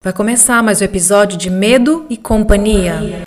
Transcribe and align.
Vai 0.00 0.12
começar 0.12 0.62
mais 0.62 0.80
um 0.80 0.84
episódio 0.84 1.36
de 1.36 1.50
Medo 1.50 2.06
e 2.08 2.16
Companhia. 2.16 3.24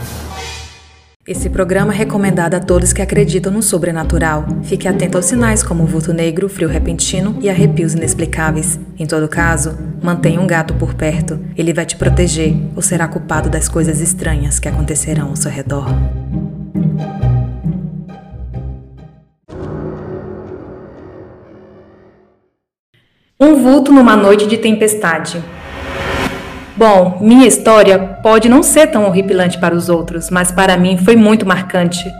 Esse 1.27 1.49
programa 1.49 1.93
é 1.93 1.97
recomendado 1.97 2.53
a 2.53 2.61
todos 2.61 2.93
que 2.93 3.01
acreditam 3.01 3.51
no 3.51 3.61
sobrenatural. 3.61 4.45
Fique 4.63 4.87
atento 4.87 5.17
aos 5.17 5.25
sinais 5.25 5.63
como 5.63 5.85
vulto 5.85 6.13
negro, 6.13 6.47
frio 6.47 6.69
repentino 6.69 7.37
e 7.41 7.49
arrepios 7.49 7.93
inexplicáveis. 7.93 8.79
Em 8.97 9.05
todo 9.05 9.27
caso, 9.27 9.77
mantenha 10.01 10.39
um 10.39 10.47
gato 10.47 10.73
por 10.75 10.93
perto. 10.93 11.37
Ele 11.57 11.73
vai 11.73 11.85
te 11.85 11.97
proteger 11.97 12.55
ou 12.73 12.81
será 12.81 13.05
culpado 13.05 13.49
das 13.49 13.67
coisas 13.67 13.99
estranhas 13.99 14.57
que 14.57 14.69
acontecerão 14.69 15.27
ao 15.27 15.35
seu 15.35 15.51
redor. 15.51 15.87
Um 23.37 23.61
vulto 23.61 23.91
numa 23.91 24.15
noite 24.15 24.47
de 24.47 24.57
tempestade. 24.57 25.43
Bom, 26.81 27.19
minha 27.21 27.45
história 27.45 27.99
pode 28.23 28.49
não 28.49 28.63
ser 28.63 28.87
tão 28.87 29.05
horripilante 29.05 29.59
para 29.59 29.75
os 29.75 29.87
outros, 29.87 30.31
mas 30.31 30.51
para 30.51 30.75
mim 30.75 30.97
foi 30.97 31.15
muito 31.15 31.45
marcante. 31.45 32.11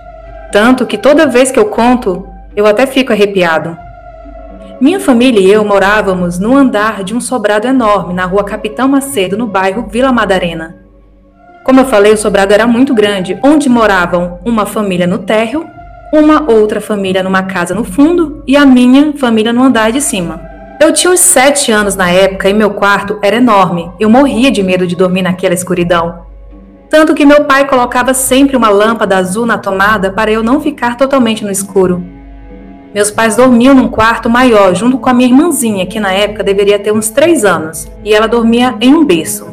Tanto 0.52 0.86
que 0.86 1.00
toda 1.00 1.26
vez 1.26 1.50
que 1.50 1.58
eu 1.58 1.66
conto, 1.66 2.28
eu 2.56 2.68
até 2.68 2.86
fico 2.86 3.12
arrepiado. 3.12 3.76
Minha 4.80 5.00
família 5.00 5.40
e 5.40 5.52
eu 5.52 5.66
morávamos 5.66 6.38
no 6.38 6.56
andar 6.56 7.04
de 7.04 7.16
um 7.16 7.20
sobrado 7.20 7.66
enorme 7.66 8.14
na 8.14 8.24
rua 8.26 8.44
Capitão 8.44 8.88
Macedo, 8.88 9.36
no 9.36 9.48
bairro 9.48 9.88
Vila 9.90 10.12
Madalena. 10.12 10.76
Como 11.64 11.80
eu 11.80 11.86
falei, 11.86 12.14
o 12.14 12.18
sobrado 12.18 12.54
era 12.54 12.68
muito 12.68 12.94
grande, 12.94 13.40
onde 13.44 13.68
moravam 13.68 14.38
uma 14.46 14.68
família 14.68 15.08
no 15.08 15.18
térreo, 15.18 15.66
uma 16.14 16.52
outra 16.52 16.80
família 16.80 17.24
numa 17.24 17.42
casa 17.42 17.74
no 17.74 17.84
fundo 17.84 18.44
e 18.46 18.56
a 18.56 18.64
minha 18.64 19.12
família 19.14 19.52
no 19.52 19.64
andar 19.64 19.92
de 19.92 20.02
cima. 20.02 20.51
Eu 20.82 20.92
tinha 20.92 21.14
uns 21.14 21.20
sete 21.20 21.72
anos 21.72 21.96
na 21.96 22.10
época 22.10 22.50
e 22.50 22.54
meu 22.56 22.72
quarto 22.72 23.20
era 23.22 23.36
enorme. 23.36 23.92
Eu 24.00 24.10
morria 24.10 24.50
de 24.50 24.64
medo 24.64 24.88
de 24.88 24.96
dormir 24.96 25.22
naquela 25.22 25.54
escuridão. 25.54 26.26
Tanto 26.90 27.14
que 27.14 27.24
meu 27.24 27.46
pai 27.46 27.68
colocava 27.68 28.16
sempre 28.16 28.58
uma 28.58 28.68
lâmpada 28.68 29.16
azul 29.16 29.46
na 29.46 29.60
tomada 29.60 30.12
para 30.12 30.32
eu 30.32 30.42
não 30.42 30.60
ficar 30.60 30.98
totalmente 30.98 31.44
no 31.44 31.52
escuro. 31.52 32.04
Meus 32.96 33.12
pais 33.12 33.36
dormiam 33.36 33.76
num 33.76 33.90
quarto 33.90 34.28
maior, 34.28 34.74
junto 34.74 34.98
com 34.98 35.08
a 35.08 35.14
minha 35.14 35.30
irmãzinha, 35.30 35.86
que 35.86 36.00
na 36.00 36.14
época 36.14 36.44
deveria 36.44 36.80
ter 36.80 36.92
uns 36.92 37.12
três 37.12 37.46
anos, 37.46 37.88
e 38.04 38.12
ela 38.12 38.28
dormia 38.28 38.76
em 38.82 38.96
um 38.96 39.06
berço. 39.06 39.48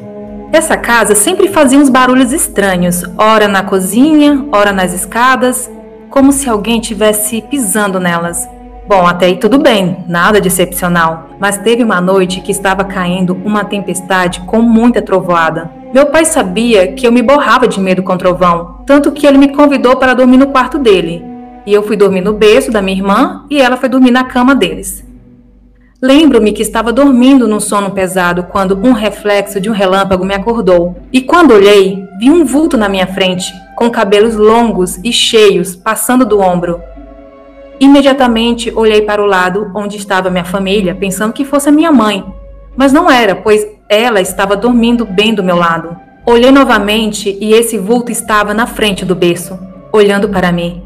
Essa 0.50 0.78
casa 0.78 1.14
sempre 1.14 1.48
fazia 1.48 1.78
uns 1.78 1.90
barulhos 1.90 2.32
estranhos, 2.32 3.04
ora 3.18 3.46
na 3.46 3.62
cozinha, 3.62 4.46
ora 4.50 4.72
nas 4.72 4.94
escadas, 4.94 5.70
como 6.08 6.32
se 6.32 6.48
alguém 6.48 6.80
estivesse 6.80 7.42
pisando 7.42 8.00
nelas. 8.00 8.48
Bom, 8.89 9.06
até 9.06 9.27
aí 9.27 9.36
tudo 9.36 9.58
bem, 9.58 10.03
nada 10.08 10.41
de 10.41 10.48
excepcional. 10.48 11.28
Mas 11.39 11.58
teve 11.58 11.84
uma 11.84 12.00
noite 12.00 12.41
que 12.41 12.50
estava 12.50 12.84
caindo 12.84 13.36
uma 13.44 13.62
tempestade 13.62 14.41
com 14.41 14.62
muita 14.62 15.03
trovoada. 15.03 15.70
Meu 15.92 16.06
pai 16.06 16.25
sabia 16.25 16.91
que 16.92 17.06
eu 17.06 17.12
me 17.12 17.20
borrava 17.20 17.69
de 17.69 17.78
medo 17.78 18.03
com 18.03 18.16
trovão, 18.16 18.78
tanto 18.86 19.12
que 19.12 19.27
ele 19.27 19.36
me 19.36 19.48
convidou 19.48 19.97
para 19.97 20.14
dormir 20.14 20.39
no 20.39 20.47
quarto 20.47 20.78
dele. 20.78 21.22
E 21.66 21.75
eu 21.75 21.83
fui 21.83 21.98
dormir 21.98 22.22
no 22.22 22.33
berço 22.33 22.70
da 22.70 22.81
minha 22.81 22.97
irmã 22.97 23.44
e 23.50 23.61
ela 23.61 23.77
foi 23.77 23.91
dormir 23.91 24.11
na 24.11 24.25
cama 24.25 24.55
deles. 24.55 25.05
Lembro-me 26.00 26.53
que 26.53 26.62
estava 26.62 26.91
dormindo 26.91 27.47
num 27.47 27.61
sono 27.61 27.91
pesado 27.91 28.44
quando 28.44 28.78
um 28.83 28.92
reflexo 28.92 29.61
de 29.61 29.69
um 29.69 29.75
relâmpago 29.75 30.25
me 30.25 30.34
acordou. 30.34 30.97
E 31.12 31.20
quando 31.20 31.53
olhei, 31.53 32.03
vi 32.19 32.31
um 32.31 32.42
vulto 32.42 32.78
na 32.78 32.89
minha 32.89 33.06
frente, 33.06 33.53
com 33.77 33.91
cabelos 33.91 34.34
longos 34.34 34.98
e 35.05 35.12
cheios 35.12 35.77
passando 35.77 36.25
do 36.25 36.41
ombro. 36.41 36.81
Imediatamente 37.80 38.72
olhei 38.74 39.02
para 39.02 39.22
o 39.22 39.26
lado 39.26 39.70
onde 39.74 39.96
estava 39.96 40.30
minha 40.30 40.44
família, 40.44 40.94
pensando 40.94 41.32
que 41.32 41.44
fosse 41.44 41.68
a 41.68 41.72
minha 41.72 41.92
mãe, 41.92 42.24
mas 42.76 42.92
não 42.92 43.10
era, 43.10 43.34
pois 43.34 43.66
ela 43.88 44.20
estava 44.20 44.56
dormindo 44.56 45.04
bem 45.04 45.32
do 45.32 45.42
meu 45.42 45.56
lado. 45.56 45.96
Olhei 46.26 46.50
novamente 46.50 47.38
e 47.40 47.52
esse 47.52 47.78
vulto 47.78 48.12
estava 48.12 48.52
na 48.52 48.66
frente 48.66 49.04
do 49.04 49.14
berço, 49.14 49.58
olhando 49.92 50.28
para 50.28 50.52
mim. 50.52 50.82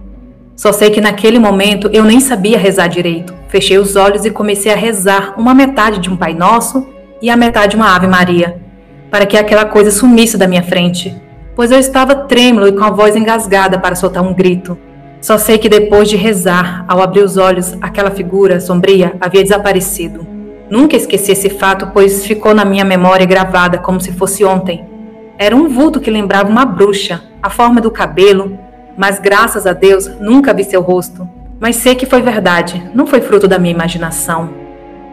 Só 0.54 0.70
sei 0.72 0.90
que 0.90 1.00
naquele 1.00 1.38
momento 1.38 1.88
eu 1.92 2.04
nem 2.04 2.20
sabia 2.20 2.58
rezar 2.58 2.86
direito. 2.86 3.34
Fechei 3.48 3.78
os 3.78 3.96
olhos 3.96 4.24
e 4.24 4.30
comecei 4.30 4.72
a 4.72 4.76
rezar 4.76 5.34
uma 5.38 5.54
metade 5.54 5.98
de 5.98 6.10
um 6.10 6.16
Pai 6.16 6.34
Nosso 6.34 6.86
e 7.20 7.30
a 7.30 7.36
metade 7.36 7.74
uma 7.74 7.94
Ave 7.94 8.06
Maria, 8.06 8.60
para 9.10 9.26
que 9.26 9.36
aquela 9.36 9.64
coisa 9.64 9.90
sumisse 9.90 10.36
da 10.36 10.46
minha 10.46 10.62
frente, 10.62 11.14
pois 11.56 11.70
eu 11.70 11.78
estava 11.78 12.14
trêmulo 12.14 12.68
e 12.68 12.72
com 12.72 12.84
a 12.84 12.90
voz 12.90 13.16
engasgada 13.16 13.78
para 13.78 13.94
soltar 13.94 14.22
um 14.22 14.34
grito. 14.34 14.78
Só 15.22 15.38
sei 15.38 15.56
que 15.56 15.68
depois 15.68 16.10
de 16.10 16.16
rezar, 16.16 16.84
ao 16.88 17.00
abrir 17.00 17.22
os 17.22 17.36
olhos, 17.36 17.76
aquela 17.80 18.10
figura 18.10 18.58
sombria 18.58 19.14
havia 19.20 19.44
desaparecido. 19.44 20.26
Nunca 20.68 20.96
esqueci 20.96 21.30
esse 21.30 21.48
fato, 21.48 21.90
pois 21.94 22.26
ficou 22.26 22.52
na 22.52 22.64
minha 22.64 22.84
memória 22.84 23.24
gravada 23.24 23.78
como 23.78 24.00
se 24.00 24.10
fosse 24.10 24.44
ontem. 24.44 24.84
Era 25.38 25.54
um 25.54 25.68
vulto 25.68 26.00
que 26.00 26.10
lembrava 26.10 26.50
uma 26.50 26.64
bruxa, 26.64 27.22
a 27.40 27.48
forma 27.48 27.80
do 27.80 27.88
cabelo, 27.88 28.58
mas 28.98 29.20
graças 29.20 29.64
a 29.64 29.72
Deus 29.72 30.08
nunca 30.18 30.52
vi 30.52 30.64
seu 30.64 30.82
rosto. 30.82 31.28
Mas 31.60 31.76
sei 31.76 31.94
que 31.94 32.04
foi 32.04 32.20
verdade, 32.20 32.90
não 32.92 33.06
foi 33.06 33.20
fruto 33.20 33.46
da 33.46 33.60
minha 33.60 33.74
imaginação, 33.74 34.50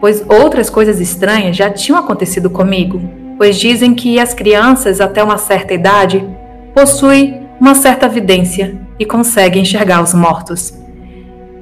pois 0.00 0.24
outras 0.28 0.68
coisas 0.68 1.00
estranhas 1.00 1.56
já 1.56 1.70
tinham 1.70 1.96
acontecido 1.96 2.50
comigo, 2.50 3.00
pois 3.38 3.56
dizem 3.56 3.94
que 3.94 4.18
as 4.18 4.34
crianças 4.34 5.00
até 5.00 5.22
uma 5.22 5.38
certa 5.38 5.72
idade 5.72 6.28
possuem 6.74 7.39
uma 7.60 7.74
certa 7.74 8.06
evidência 8.06 8.80
e 8.98 9.04
consegue 9.04 9.58
enxergar 9.58 10.02
os 10.02 10.14
mortos. 10.14 10.72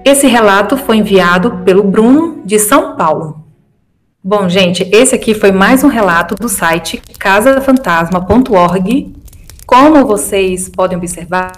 Esse 0.05 0.29
relato 0.29 0.77
foi 0.77 0.99
enviado 0.99 1.59
pelo 1.65 1.83
Bruno 1.83 2.41
de 2.45 2.59
São 2.59 2.97
Paulo. 2.97 3.45
Bom, 4.23 4.49
gente, 4.49 4.89
esse 4.93 5.15
aqui 5.15 5.35
foi 5.35 5.51
mais 5.51 5.83
um 5.83 5.89
relato 5.89 6.37
do 6.37 6.49
site 6.49 7.03
casafantasma.org. 7.19 9.13
Como 9.67 10.07
vocês 10.07 10.69
podem 10.69 10.97
observar, 10.97 11.53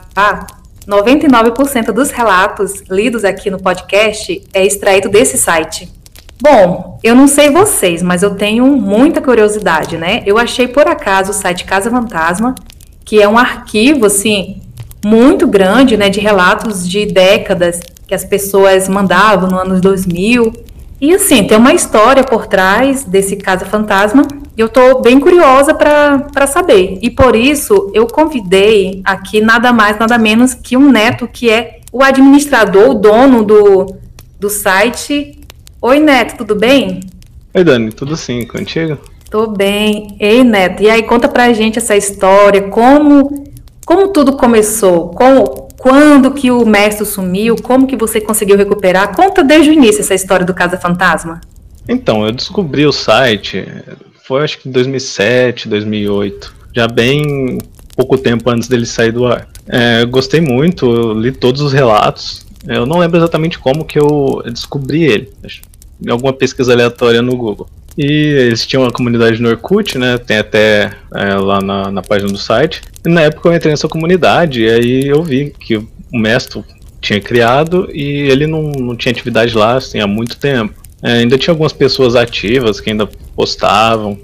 99% 0.86 1.92
dos 1.92 2.10
relatos 2.10 2.82
lidos 2.90 3.24
aqui 3.24 3.50
no 3.50 3.60
podcast 3.60 4.42
é 4.54 4.64
extraído 4.64 5.10
desse 5.10 5.36
site. 5.36 5.92
Bom, 6.42 6.98
eu 7.04 7.14
não 7.14 7.28
sei 7.28 7.50
vocês, 7.50 8.02
mas 8.02 8.22
eu 8.22 8.34
tenho 8.34 8.66
muita 8.66 9.20
curiosidade, 9.20 9.98
né? 9.98 10.22
Eu 10.24 10.38
achei 10.38 10.66
por 10.66 10.88
acaso 10.88 11.32
o 11.32 11.34
site 11.34 11.66
Casa 11.66 11.90
Fantasma, 11.90 12.54
que 13.04 13.20
é 13.20 13.28
um 13.28 13.38
arquivo 13.38 14.06
assim 14.06 14.60
muito 15.04 15.46
grande, 15.46 15.96
né, 15.96 16.08
de 16.08 16.20
relatos 16.20 16.88
de 16.88 17.06
décadas 17.06 17.80
que 18.06 18.14
as 18.14 18.24
pessoas 18.24 18.88
mandavam 18.88 19.48
no 19.48 19.58
ano 19.58 19.80
2000. 19.80 20.52
E 21.00 21.14
assim, 21.14 21.46
tem 21.46 21.56
uma 21.56 21.72
história 21.72 22.22
por 22.22 22.46
trás 22.46 23.04
desse 23.04 23.36
caso 23.36 23.64
fantasma 23.64 24.26
e 24.56 24.60
eu 24.60 24.66
estou 24.66 25.00
bem 25.00 25.18
curiosa 25.18 25.72
para 25.72 26.46
saber. 26.46 26.98
E 27.00 27.08
por 27.08 27.34
isso 27.34 27.90
eu 27.94 28.06
convidei 28.06 29.00
aqui 29.04 29.40
nada 29.40 29.72
mais, 29.72 29.98
nada 29.98 30.18
menos 30.18 30.52
que 30.52 30.76
um 30.76 30.90
neto 30.90 31.26
que 31.26 31.48
é 31.48 31.80
o 31.92 32.02
administrador, 32.02 32.90
o 32.90 32.94
dono 32.94 33.42
do, 33.42 33.96
do 34.38 34.50
site. 34.50 35.38
Oi, 35.80 35.98
Neto, 35.98 36.36
tudo 36.38 36.54
bem? 36.54 37.00
Oi, 37.54 37.64
Dani, 37.64 37.90
tudo 37.90 38.16
sim, 38.16 38.46
contigo? 38.46 38.98
Tô 39.30 39.46
bem. 39.46 40.16
Ei, 40.18 40.42
Neto, 40.42 40.82
e 40.82 40.90
aí 40.90 41.02
conta 41.04 41.28
pra 41.28 41.52
gente 41.52 41.78
essa 41.78 41.96
história, 41.96 42.62
como 42.62 43.50
como 43.90 44.06
tudo 44.08 44.36
começou? 44.36 45.08
Como, 45.08 45.68
quando 45.76 46.30
que 46.30 46.48
o 46.48 46.64
mestre 46.64 47.04
sumiu? 47.04 47.56
Como 47.56 47.88
que 47.88 47.96
você 47.96 48.20
conseguiu 48.20 48.56
recuperar? 48.56 49.16
Conta 49.16 49.42
desde 49.42 49.70
o 49.70 49.72
início 49.72 50.00
essa 50.00 50.14
história 50.14 50.46
do 50.46 50.54
Casa 50.54 50.78
Fantasma. 50.78 51.40
Então, 51.88 52.24
eu 52.24 52.30
descobri 52.30 52.86
o 52.86 52.92
site, 52.92 53.66
foi 54.24 54.44
acho 54.44 54.58
que 54.58 54.68
em 54.68 54.72
2007, 54.72 55.68
2008, 55.68 56.54
já 56.72 56.86
bem 56.86 57.58
pouco 57.96 58.16
tempo 58.16 58.48
antes 58.48 58.68
dele 58.68 58.86
sair 58.86 59.10
do 59.10 59.26
ar. 59.26 59.48
É, 59.66 60.04
gostei 60.04 60.40
muito, 60.40 61.12
li 61.14 61.32
todos 61.32 61.60
os 61.60 61.72
relatos. 61.72 62.46
Eu 62.68 62.86
não 62.86 62.98
lembro 62.98 63.18
exatamente 63.18 63.58
como 63.58 63.84
que 63.84 63.98
eu 63.98 64.40
descobri 64.44 65.02
ele. 65.02 65.32
Em 66.00 66.10
alguma 66.10 66.32
pesquisa 66.32 66.72
aleatória 66.72 67.20
no 67.20 67.36
Google. 67.36 67.68
E 67.96 68.04
eles 68.04 68.66
tinham 68.66 68.82
uma 68.82 68.90
comunidade 68.90 69.40
no 69.40 69.48
Orkut, 69.48 69.98
né? 69.98 70.18
Tem 70.18 70.38
até 70.38 70.90
é, 71.14 71.34
lá 71.34 71.60
na, 71.60 71.90
na 71.90 72.02
página 72.02 72.30
do 72.30 72.38
site. 72.38 72.82
E 73.04 73.08
na 73.08 73.22
época 73.22 73.48
eu 73.48 73.54
entrei 73.54 73.72
nessa 73.72 73.88
comunidade 73.88 74.62
e 74.62 74.70
aí 74.70 75.06
eu 75.06 75.22
vi 75.22 75.52
que 75.58 75.76
o 75.76 75.86
mestre 76.12 76.62
tinha 77.00 77.20
criado 77.20 77.88
e 77.92 78.30
ele 78.30 78.46
não, 78.46 78.62
não 78.62 78.96
tinha 78.96 79.12
atividade 79.12 79.56
lá 79.56 79.76
assim, 79.76 80.00
há 80.00 80.06
muito 80.06 80.36
tempo. 80.38 80.74
É, 81.02 81.12
ainda 81.12 81.38
tinha 81.38 81.52
algumas 81.52 81.72
pessoas 81.72 82.14
ativas 82.14 82.80
que 82.80 82.90
ainda 82.90 83.08
postavam. 83.34 84.18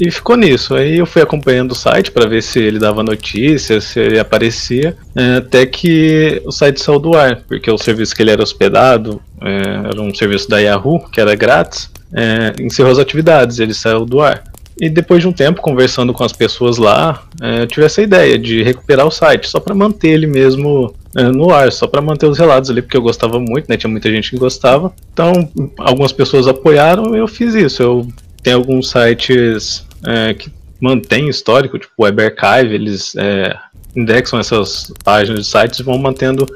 E 0.00 0.10
ficou 0.10 0.36
nisso. 0.36 0.74
Aí 0.74 0.98
eu 0.98 1.06
fui 1.06 1.22
acompanhando 1.22 1.72
o 1.72 1.76
site 1.76 2.10
para 2.10 2.26
ver 2.26 2.42
se 2.42 2.58
ele 2.58 2.78
dava 2.78 3.02
notícias, 3.02 3.84
se 3.84 4.00
ele 4.00 4.18
aparecia. 4.18 4.96
É, 5.14 5.36
até 5.36 5.64
que 5.64 6.42
o 6.44 6.50
site 6.50 6.80
saiu 6.80 6.98
do 6.98 7.16
ar, 7.16 7.42
porque 7.46 7.70
o 7.70 7.78
serviço 7.78 8.16
que 8.16 8.22
ele 8.22 8.30
era 8.30 8.42
hospedado 8.42 9.20
é, 9.40 9.90
era 9.90 10.00
um 10.00 10.12
serviço 10.12 10.48
da 10.48 10.58
Yahoo, 10.58 11.08
que 11.10 11.20
era 11.20 11.34
grátis 11.36 11.92
é, 12.14 12.54
encerrou 12.60 12.92
as 12.92 12.98
atividades, 12.98 13.58
ele 13.58 13.74
saiu 13.74 14.04
do 14.04 14.20
ar. 14.20 14.44
E 14.80 14.88
depois 14.88 15.20
de 15.20 15.28
um 15.28 15.32
tempo, 15.32 15.60
conversando 15.60 16.12
com 16.12 16.24
as 16.24 16.32
pessoas 16.32 16.78
lá, 16.78 17.22
é, 17.40 17.62
eu 17.62 17.66
tive 17.66 17.84
essa 17.84 18.00
ideia 18.02 18.38
de 18.38 18.62
recuperar 18.62 19.06
o 19.06 19.10
site, 19.10 19.48
só 19.48 19.60
para 19.60 19.74
manter 19.74 20.08
ele 20.08 20.26
mesmo 20.26 20.94
é, 21.16 21.24
no 21.24 21.50
ar, 21.50 21.70
só 21.70 21.86
para 21.86 22.00
manter 22.00 22.26
os 22.26 22.38
relatos 22.38 22.70
ali, 22.70 22.80
porque 22.80 22.96
eu 22.96 23.02
gostava 23.02 23.38
muito, 23.38 23.68
né? 23.68 23.76
Tinha 23.76 23.90
muita 23.90 24.10
gente 24.10 24.30
que 24.30 24.36
gostava. 24.36 24.92
Então, 25.12 25.48
algumas 25.78 26.10
pessoas 26.10 26.48
apoiaram 26.48 27.14
e 27.14 27.18
eu 27.18 27.28
fiz 27.28 27.54
isso. 27.54 27.82
Eu 27.82 28.08
tenho 28.42 28.56
alguns 28.56 28.90
sites 28.90 29.86
é, 30.06 30.34
que 30.34 30.50
mantém 30.80 31.28
histórico, 31.28 31.78
tipo 31.78 31.92
Web 32.00 32.22
Archive, 32.24 32.74
eles 32.74 33.14
é, 33.16 33.54
indexam 33.94 34.40
essas 34.40 34.92
páginas 35.04 35.40
de 35.40 35.46
sites 35.46 35.78
e 35.78 35.82
vão 35.82 35.98
mantendo 35.98 36.46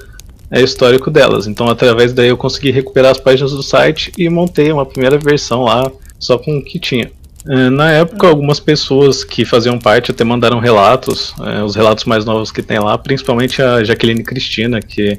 é, 0.50 0.60
histórico 0.60 1.10
delas. 1.10 1.46
Então, 1.46 1.69
através 1.69 2.12
daí 2.12 2.28
eu 2.28 2.37
consegui 2.37 2.70
recuperar 2.70 3.12
as 3.12 3.20
páginas 3.20 3.52
do 3.52 3.62
site 3.62 4.12
e 4.16 4.28
montei 4.28 4.70
uma 4.72 4.87
primeira 4.87 5.19
versão 5.19 5.64
lá 5.64 5.90
só 6.19 6.38
com 6.38 6.58
o 6.58 6.64
que 6.64 6.78
tinha. 6.78 7.10
É, 7.48 7.70
na 7.70 7.90
época, 7.93 8.26
algumas 8.26 8.58
pessoas 8.58 9.22
que 9.22 9.44
faziam 9.44 9.78
parte 9.78 10.10
até 10.10 10.25
mandaram 10.25 10.58
relatos, 10.58 11.34
é, 11.40 11.62
os 11.62 11.76
relatos 11.76 12.04
mais 12.04 12.25
novos 12.25 12.50
que 12.50 12.62
tem 12.62 12.78
lá, 12.78 12.98
principalmente 12.98 13.62
a 13.62 13.84
Jaqueline 13.84 14.25
Cristina, 14.25 14.81
que 14.81 15.19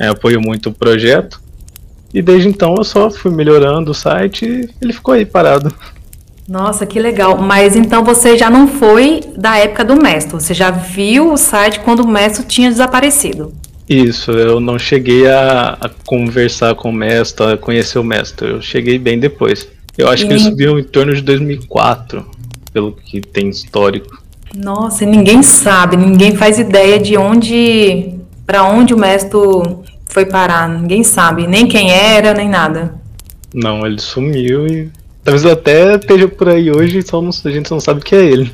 é, 0.00 0.08
apoiou 0.08 0.42
muito 0.42 0.70
o 0.70 0.72
projeto. 0.72 1.40
E 2.12 2.22
desde 2.22 2.48
então 2.48 2.74
eu 2.76 2.84
só 2.84 3.10
fui 3.10 3.30
melhorando 3.30 3.90
o 3.90 3.94
site 3.94 4.44
e 4.46 4.68
ele 4.80 4.92
ficou 4.92 5.14
aí 5.14 5.24
parado. 5.24 5.72
Nossa, 6.48 6.84
que 6.84 7.00
legal. 7.00 7.38
Mas 7.38 7.74
então 7.74 8.04
você 8.04 8.36
já 8.36 8.50
não 8.50 8.68
foi 8.68 9.20
da 9.36 9.56
época 9.56 9.84
do 9.84 9.96
Mesto, 9.96 10.38
você 10.38 10.52
já 10.54 10.70
viu 10.70 11.32
o 11.32 11.36
site 11.36 11.80
quando 11.80 12.00
o 12.00 12.08
Mesto 12.08 12.44
tinha 12.44 12.68
desaparecido. 12.68 13.52
Isso, 13.88 14.30
eu 14.30 14.60
não 14.60 14.78
cheguei 14.78 15.28
a, 15.28 15.76
a 15.80 15.90
conversar 16.06 16.74
com 16.74 16.88
o 16.88 16.92
Mesto, 16.92 17.44
a 17.44 17.56
conhecer 17.56 17.98
o 17.98 18.04
Mesto, 18.04 18.44
eu 18.44 18.62
cheguei 18.62 18.98
bem 18.98 19.18
depois. 19.18 19.68
Eu 19.96 20.08
acho 20.08 20.24
e... 20.24 20.26
que 20.26 20.32
ele 20.32 20.40
subiu 20.40 20.78
em 20.78 20.84
torno 20.84 21.14
de 21.14 21.20
2004, 21.20 22.24
pelo 22.72 22.92
que 22.92 23.20
tem 23.20 23.48
histórico. 23.48 24.22
Nossa, 24.54 25.04
e 25.04 25.06
ninguém 25.06 25.42
sabe, 25.42 25.96
ninguém 25.96 26.36
faz 26.36 26.58
ideia 26.58 26.98
de 26.98 27.16
onde, 27.16 28.14
para 28.46 28.62
onde 28.64 28.94
o 28.94 28.98
Mesto 28.98 29.82
foi 30.06 30.24
parar. 30.24 30.68
Ninguém 30.68 31.02
sabe, 31.02 31.46
nem 31.46 31.66
quem 31.66 31.90
era, 31.90 32.32
nem 32.32 32.48
nada. 32.48 32.94
Não, 33.52 33.84
ele 33.84 34.00
sumiu 34.00 34.66
e 34.66 34.90
talvez 35.22 35.44
até 35.44 35.96
esteja 35.96 36.28
por 36.28 36.48
aí 36.48 36.70
hoje, 36.70 37.02
só 37.02 37.20
não, 37.20 37.30
a 37.30 37.50
gente 37.50 37.70
não 37.70 37.80
sabe 37.80 38.00
que 38.00 38.14
é 38.14 38.24
ele. 38.24 38.52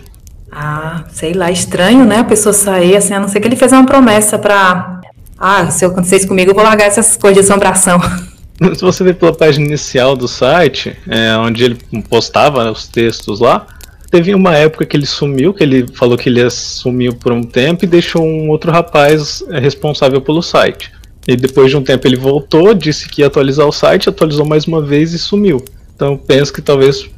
Ah, 0.51 1.05
sei 1.13 1.33
lá, 1.33 1.51
estranho, 1.51 2.05
né? 2.05 2.19
A 2.19 2.25
pessoa 2.25 2.53
sair 2.53 2.97
assim, 2.97 3.15
a 3.15 3.21
não 3.21 3.29
ser 3.29 3.41
que 3.41 3.47
ele 3.47 3.57
fez 3.57 3.73
uma 3.73 3.87
promessa 3.87 4.39
pra. 4.39 5.00
Ah, 5.43 5.71
se 5.71 5.87
acontecer 5.87 6.17
isso 6.17 6.29
comigo, 6.29 6.51
eu 6.51 6.55
vou 6.55 6.63
largar 6.63 6.85
essas 6.85 7.17
coisas 7.17 7.43
de 7.43 7.51
assombração. 7.51 7.99
Se 8.75 8.83
você 8.83 9.03
ver 9.03 9.15
pela 9.15 9.33
página 9.33 9.65
inicial 9.65 10.15
do 10.15 10.29
site, 10.29 10.95
é, 11.09 11.35
onde 11.39 11.65
ele 11.65 11.79
postava 12.11 12.71
os 12.71 12.87
textos 12.87 13.41
lá, 13.41 13.67
teve 14.11 14.35
uma 14.35 14.55
época 14.55 14.85
que 14.85 14.95
ele 14.95 15.07
sumiu, 15.07 15.55
que 15.55 15.63
ele 15.63 15.87
falou 15.95 16.19
que 16.19 16.29
ele 16.29 16.51
sumiu 16.51 17.15
por 17.15 17.33
um 17.33 17.43
tempo 17.43 17.87
e 17.87 17.89
deixou 17.89 18.23
um 18.23 18.51
outro 18.51 18.71
rapaz 18.71 19.43
é, 19.49 19.59
responsável 19.59 20.21
pelo 20.21 20.43
site. 20.43 20.93
E 21.27 21.37
depois 21.37 21.71
de 21.71 21.77
um 21.79 21.83
tempo 21.83 22.07
ele 22.07 22.17
voltou, 22.17 22.75
disse 22.75 23.09
que 23.09 23.23
ia 23.23 23.29
atualizar 23.29 23.67
o 23.67 23.73
site, 23.73 24.11
atualizou 24.11 24.45
mais 24.45 24.67
uma 24.67 24.83
vez 24.83 25.15
e 25.15 25.19
sumiu. 25.19 25.65
Então 25.97 26.19
penso 26.19 26.53
que 26.53 26.61
talvez 26.61 27.09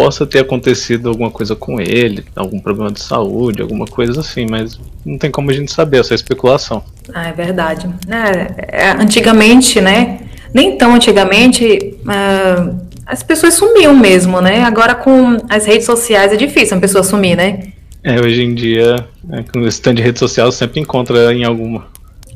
possa 0.00 0.24
ter 0.24 0.38
acontecido 0.38 1.10
alguma 1.10 1.30
coisa 1.30 1.54
com 1.54 1.78
ele, 1.78 2.24
algum 2.34 2.58
problema 2.58 2.90
de 2.90 3.02
saúde, 3.02 3.60
alguma 3.60 3.84
coisa 3.84 4.20
assim, 4.20 4.46
mas 4.48 4.80
não 5.04 5.18
tem 5.18 5.30
como 5.30 5.50
a 5.50 5.52
gente 5.52 5.70
saber, 5.70 6.00
essa 6.00 6.14
é 6.14 6.16
especulação. 6.16 6.82
Ah, 7.12 7.28
é 7.28 7.32
verdade. 7.32 7.86
É, 8.08 8.86
é, 8.86 8.90
antigamente, 8.92 9.78
né? 9.78 10.20
Nem 10.54 10.78
tão 10.78 10.94
antigamente, 10.94 11.98
é, 12.08 12.74
as 13.04 13.22
pessoas 13.22 13.52
sumiam 13.52 13.94
mesmo, 13.94 14.40
né? 14.40 14.62
Agora 14.62 14.94
com 14.94 15.36
as 15.50 15.66
redes 15.66 15.84
sociais 15.84 16.32
é 16.32 16.36
difícil 16.36 16.78
uma 16.78 16.80
pessoa 16.80 17.04
sumir, 17.04 17.36
né? 17.36 17.64
É, 18.02 18.18
hoje 18.18 18.42
em 18.42 18.54
dia, 18.54 19.06
é, 19.30 19.42
com 19.42 19.66
esse 19.66 19.82
tanto 19.82 19.98
de 19.98 20.02
rede 20.02 20.18
social, 20.18 20.50
sempre 20.50 20.80
encontra 20.80 21.30
em 21.34 21.44
alguma. 21.44 21.88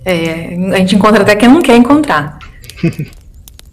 É, 0.05 0.55
a 0.70 0.76
gente 0.81 0.96
encontra 0.96 1.22
até 1.22 1.34
quem 1.34 1.49
não 1.49 1.62
quer 1.62 1.78
encontrar. 1.78 2.38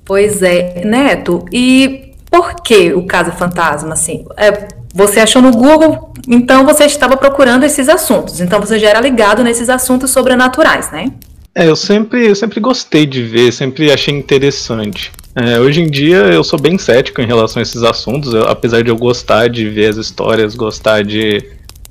pois 0.06 0.42
é, 0.42 0.82
Neto, 0.86 1.44
e 1.52 2.11
por 2.32 2.56
que 2.56 2.94
o 2.94 3.06
caso 3.06 3.32
fantasma, 3.34 3.92
assim? 3.92 4.26
É, 4.38 4.70
você 4.96 5.20
achou 5.20 5.42
no 5.42 5.52
Google, 5.52 6.14
então 6.28 6.66
você 6.66 6.86
estava 6.86 7.18
procurando 7.18 7.66
esses 7.66 7.90
assuntos, 7.90 8.40
então 8.40 8.60
você 8.60 8.80
já 8.80 8.90
era 8.90 9.02
ligado 9.02 9.44
nesses 9.44 9.70
assuntos 9.70 10.12
sobrenaturais, 10.12 10.90
né? 10.92 11.12
É, 11.54 11.68
eu 11.68 11.76
sempre, 11.76 12.28
eu 12.28 12.36
sempre 12.36 12.62
gostei 12.62 13.06
de 13.06 13.22
ver, 13.22 13.52
sempre 13.52 13.92
achei 13.92 14.14
interessante. 14.14 15.12
É, 15.36 15.60
hoje 15.60 15.82
em 15.82 15.90
dia 15.90 16.18
eu 16.18 16.44
sou 16.44 16.58
bem 16.58 16.78
cético 16.78 17.22
em 17.22 17.28
relação 17.28 17.60
a 17.60 17.64
esses 17.64 17.84
assuntos, 17.84 18.34
eu, 18.34 18.48
apesar 18.48 18.82
de 18.82 18.90
eu 18.90 18.96
gostar 18.96 19.50
de 19.50 19.70
ver 19.70 19.88
as 19.88 19.98
histórias, 19.98 20.56
gostar 20.56 21.04
de, 21.04 21.44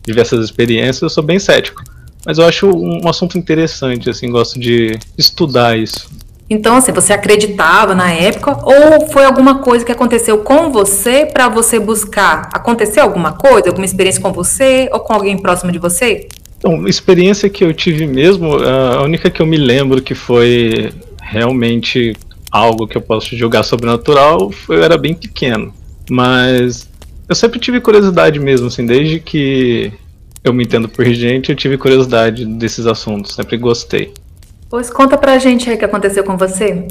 de 0.03 0.13
ver 0.13 0.23
essas 0.23 0.43
experiências, 0.43 1.03
eu 1.03 1.11
sou 1.11 1.23
bem 1.23 1.39
cético. 1.39 1.83
Mas 2.25 2.39
eu 2.39 2.47
acho 2.47 2.67
um 2.67 3.07
assunto 3.09 3.37
interessante, 3.37 4.09
assim, 4.09 4.31
gosto 4.31 4.59
de 4.59 4.99
estudar 5.17 5.79
isso. 5.79 6.09
Então, 6.53 6.77
assim, 6.77 6.91
você 6.91 7.13
acreditava 7.13 7.95
na 7.95 8.11
época 8.11 8.59
ou 8.65 9.09
foi 9.09 9.25
alguma 9.25 9.61
coisa 9.61 9.85
que 9.85 9.93
aconteceu 9.93 10.39
com 10.39 10.73
você 10.73 11.25
para 11.25 11.49
você 11.49 11.79
buscar? 11.79 12.51
Aconteceu 12.53 13.05
alguma 13.05 13.33
coisa, 13.33 13.69
alguma 13.69 13.85
experiência 13.85 14.21
com 14.21 14.33
você 14.33 14.91
ou 14.93 14.99
com 14.99 15.13
alguém 15.13 15.39
próximo 15.39 15.71
de 15.71 15.79
você? 15.79 16.27
Então, 16.59 16.89
experiência 16.89 17.49
que 17.49 17.63
eu 17.63 17.73
tive 17.73 18.05
mesmo, 18.05 18.57
a 18.57 19.03
única 19.03 19.31
que 19.31 19.41
eu 19.41 19.47
me 19.47 19.57
lembro 19.57 20.03
que 20.03 20.15
foi 20.15 20.93
realmente 21.23 22.17
algo 22.51 22.89
que 22.89 22.97
eu 22.97 23.01
posso 23.01 23.37
julgar 23.37 23.63
sobrenatural, 23.63 24.51
foi, 24.51 24.79
eu 24.79 24.83
era 24.83 24.99
bem 24.99 25.15
pequeno. 25.15 25.73
Mas 26.11 26.91
eu 27.29 27.35
sempre 27.37 27.61
tive 27.61 27.81
curiosidade 27.81 28.41
mesmo, 28.41 28.67
assim, 28.67 28.85
desde 28.85 29.21
que 29.21 29.93
eu 30.43 30.53
me 30.53 30.65
entendo 30.65 30.89
por 30.89 31.07
gente, 31.07 31.51
eu 31.51 31.57
tive 31.57 31.79
curiosidade 31.79 32.45
desses 32.45 32.87
assuntos, 32.87 33.35
sempre 33.35 33.57
gostei. 33.57 34.13
Pois 34.71 34.89
conta 34.89 35.19
pra 35.19 35.37
gente 35.37 35.69
aí 35.69 35.75
o 35.75 35.79
que 35.79 35.85
aconteceu 35.85 36.23
com 36.23 36.37
você. 36.37 36.87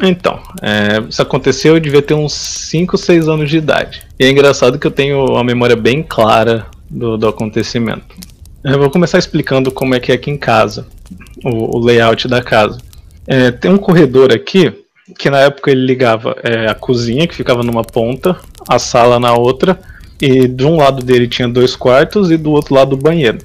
Então, 0.00 0.40
é, 0.62 1.00
isso 1.08 1.20
aconteceu, 1.20 1.74
eu 1.74 1.80
devia 1.80 2.00
ter 2.00 2.14
uns 2.14 2.32
5, 2.32 2.96
6 2.96 3.28
anos 3.28 3.50
de 3.50 3.56
idade. 3.56 4.02
E 4.20 4.24
é 4.24 4.30
engraçado 4.30 4.78
que 4.78 4.86
eu 4.86 4.90
tenho 4.90 5.24
uma 5.24 5.42
memória 5.42 5.74
bem 5.74 6.02
clara 6.02 6.66
do, 6.88 7.16
do 7.16 7.26
acontecimento. 7.26 8.14
Eu 8.62 8.78
vou 8.78 8.90
começar 8.90 9.18
explicando 9.18 9.72
como 9.72 9.94
é 9.94 10.00
que 10.00 10.12
é 10.12 10.14
aqui 10.14 10.30
em 10.30 10.36
casa, 10.36 10.86
o, 11.44 11.76
o 11.76 11.80
layout 11.80 12.28
da 12.28 12.40
casa. 12.40 12.78
É, 13.26 13.50
tem 13.50 13.70
um 13.70 13.78
corredor 13.78 14.32
aqui, 14.32 14.72
que 15.18 15.28
na 15.28 15.38
época 15.38 15.70
ele 15.70 15.84
ligava 15.84 16.36
é, 16.44 16.68
a 16.68 16.74
cozinha, 16.74 17.26
que 17.26 17.34
ficava 17.34 17.64
numa 17.64 17.82
ponta, 17.82 18.36
a 18.68 18.78
sala 18.78 19.18
na 19.18 19.32
outra, 19.32 19.80
e 20.20 20.46
de 20.46 20.64
um 20.64 20.76
lado 20.76 21.04
dele 21.04 21.26
tinha 21.26 21.48
dois 21.48 21.74
quartos 21.74 22.30
e 22.30 22.36
do 22.36 22.52
outro 22.52 22.74
lado 22.74 22.92
o 22.92 22.96
banheiro. 22.96 23.38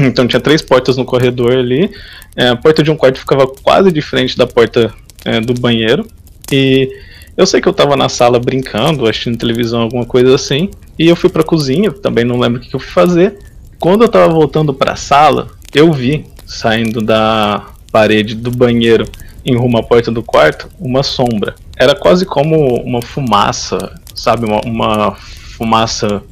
então 0.06 0.26
tinha 0.26 0.40
três 0.40 0.62
portas 0.62 0.96
no 0.96 1.04
corredor 1.04 1.52
ali. 1.52 1.90
É, 2.36 2.48
a 2.48 2.56
porta 2.56 2.82
de 2.82 2.90
um 2.90 2.96
quarto 2.96 3.18
ficava 3.18 3.46
quase 3.46 3.90
de 3.92 4.00
frente 4.00 4.36
da 4.36 4.46
porta 4.46 4.92
é, 5.24 5.40
do 5.40 5.54
banheiro. 5.54 6.06
E 6.50 6.90
eu 7.36 7.46
sei 7.46 7.60
que 7.60 7.68
eu 7.68 7.72
tava 7.72 7.96
na 7.96 8.08
sala 8.08 8.38
brincando, 8.38 9.06
assistindo 9.06 9.38
televisão, 9.38 9.82
alguma 9.82 10.04
coisa 10.04 10.34
assim. 10.34 10.70
E 10.98 11.08
eu 11.08 11.16
fui 11.16 11.30
pra 11.30 11.42
cozinha, 11.42 11.90
também 11.90 12.24
não 12.24 12.38
lembro 12.38 12.60
o 12.60 12.62
que 12.62 12.74
eu 12.74 12.80
fui 12.80 12.92
fazer. 12.92 13.38
Quando 13.78 14.02
eu 14.02 14.08
tava 14.08 14.32
voltando 14.32 14.74
pra 14.74 14.96
sala, 14.96 15.48
eu 15.74 15.92
vi 15.92 16.26
saindo 16.46 17.00
da 17.00 17.66
parede 17.90 18.34
do 18.34 18.50
banheiro 18.50 19.06
em 19.44 19.56
rumo 19.56 19.78
à 19.78 19.82
porta 19.82 20.10
do 20.10 20.22
quarto 20.22 20.68
uma 20.78 21.02
sombra. 21.02 21.54
Era 21.76 21.94
quase 21.94 22.26
como 22.26 22.76
uma 22.82 23.00
fumaça, 23.00 23.94
sabe? 24.14 24.44
Uma, 24.44 24.60
uma 24.60 25.14
fumaça 25.14 26.22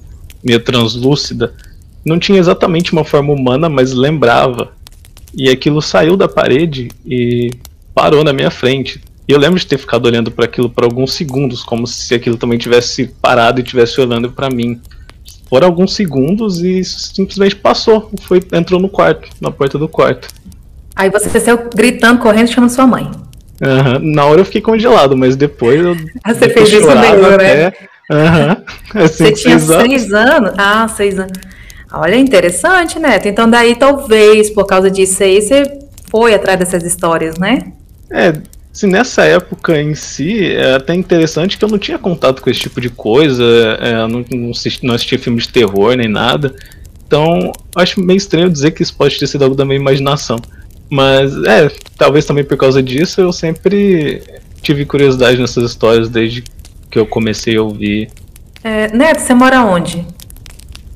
meio 0.44 0.60
translúcida. 0.60 1.54
Não 2.08 2.18
tinha 2.18 2.38
exatamente 2.38 2.92
uma 2.92 3.04
forma 3.04 3.32
humana, 3.32 3.68
mas 3.68 3.92
lembrava. 3.92 4.72
E 5.34 5.50
aquilo 5.50 5.82
saiu 5.82 6.16
da 6.16 6.26
parede 6.26 6.88
e 7.04 7.50
parou 7.94 8.24
na 8.24 8.32
minha 8.32 8.50
frente. 8.50 9.00
E 9.28 9.32
eu 9.32 9.38
lembro 9.38 9.58
de 9.60 9.66
ter 9.66 9.76
ficado 9.76 10.06
olhando 10.06 10.30
para 10.30 10.46
aquilo 10.46 10.70
por 10.70 10.84
alguns 10.84 11.12
segundos, 11.12 11.62
como 11.62 11.86
se 11.86 12.14
aquilo 12.14 12.38
também 12.38 12.58
tivesse 12.58 13.08
parado 13.20 13.60
e 13.60 13.62
tivesse 13.62 14.00
olhando 14.00 14.30
para 14.32 14.48
mim. 14.48 14.80
Por 15.50 15.62
alguns 15.62 15.94
segundos 15.94 16.62
e 16.62 16.82
simplesmente 16.82 17.56
passou, 17.56 18.10
foi 18.22 18.40
entrou 18.52 18.80
no 18.80 18.88
quarto, 18.88 19.28
na 19.40 19.50
porta 19.50 19.78
do 19.78 19.88
quarto. 19.88 20.28
Aí 20.96 21.10
você 21.10 21.38
saiu 21.38 21.68
gritando, 21.74 22.20
correndo, 22.20 22.48
chamando 22.48 22.70
sua 22.70 22.86
mãe. 22.86 23.10
Uhum. 23.60 24.14
Na 24.14 24.24
hora 24.24 24.40
eu 24.40 24.44
fiquei 24.44 24.60
congelado, 24.60 25.16
mas 25.16 25.36
depois 25.36 25.80
eu. 25.80 25.96
Ah, 26.24 26.32
você 26.32 26.48
fez 26.48 26.72
isso 26.72 26.86
mesmo, 26.86 27.36
né? 27.36 27.72
Uhum. 28.10 28.56
Assim, 29.04 29.24
Você 29.24 29.32
tinha 29.32 29.58
seis 29.58 29.70
anos. 29.70 29.88
seis 29.88 30.12
anos? 30.12 30.52
Ah, 30.56 30.88
seis 30.88 31.18
anos. 31.18 31.32
Olha, 31.92 32.16
interessante, 32.16 32.99
Neto. 32.99 33.28
Então, 33.28 33.49
daí 33.49 33.75
talvez, 33.75 34.50
por 34.50 34.66
causa 34.66 34.90
disso 34.90 35.23
aí, 35.23 35.40
você 35.40 35.78
foi 36.11 36.35
atrás 36.35 36.59
dessas 36.59 36.83
histórias, 36.83 37.38
né? 37.38 37.73
É, 38.11 38.33
se 38.73 38.87
nessa 38.87 39.25
época 39.25 39.80
em 39.80 39.95
si, 39.95 40.52
é 40.52 40.75
até 40.75 40.95
interessante 40.95 41.57
que 41.57 41.64
eu 41.64 41.68
não 41.68 41.78
tinha 41.78 41.99
contato 41.99 42.42
com 42.42 42.50
esse 42.50 42.61
tipo 42.61 42.80
de 42.80 42.90
coisa, 42.90 43.45
é, 43.80 43.95
não, 44.07 44.25
não, 44.30 44.50
assisti, 44.50 44.85
não 44.85 44.95
assisti 44.95 45.18
filme 45.18 45.40
de 45.40 45.49
terror 45.49 45.97
nem 45.97 46.09
nada. 46.09 46.54
Então, 47.07 47.52
acho 47.75 48.00
meio 48.00 48.18
estranho 48.18 48.50
dizer 48.50 48.73
que 48.73 48.83
isso 48.83 48.95
pode 48.95 49.18
ter 49.18 49.26
sido 49.26 49.42
algo 49.42 49.57
da 49.57 49.64
minha 49.64 49.80
imaginação. 49.80 50.38
Mas, 50.90 51.33
é, 51.45 51.71
talvez 51.97 52.25
também 52.25 52.45
por 52.45 52.57
causa 52.57 52.83
disso, 52.83 53.21
eu 53.21 53.33
sempre 53.33 54.23
tive 54.62 54.85
curiosidade 54.85 55.40
nessas 55.40 55.64
histórias 55.64 56.09
desde 56.09 56.45
que 56.90 56.99
eu 56.99 57.07
comecei 57.07 57.57
a 57.57 57.62
ouvir. 57.62 58.11
É, 58.62 58.88
Neto, 58.95 59.21
você 59.21 59.35
mora 59.35 59.64
onde? 59.64 60.07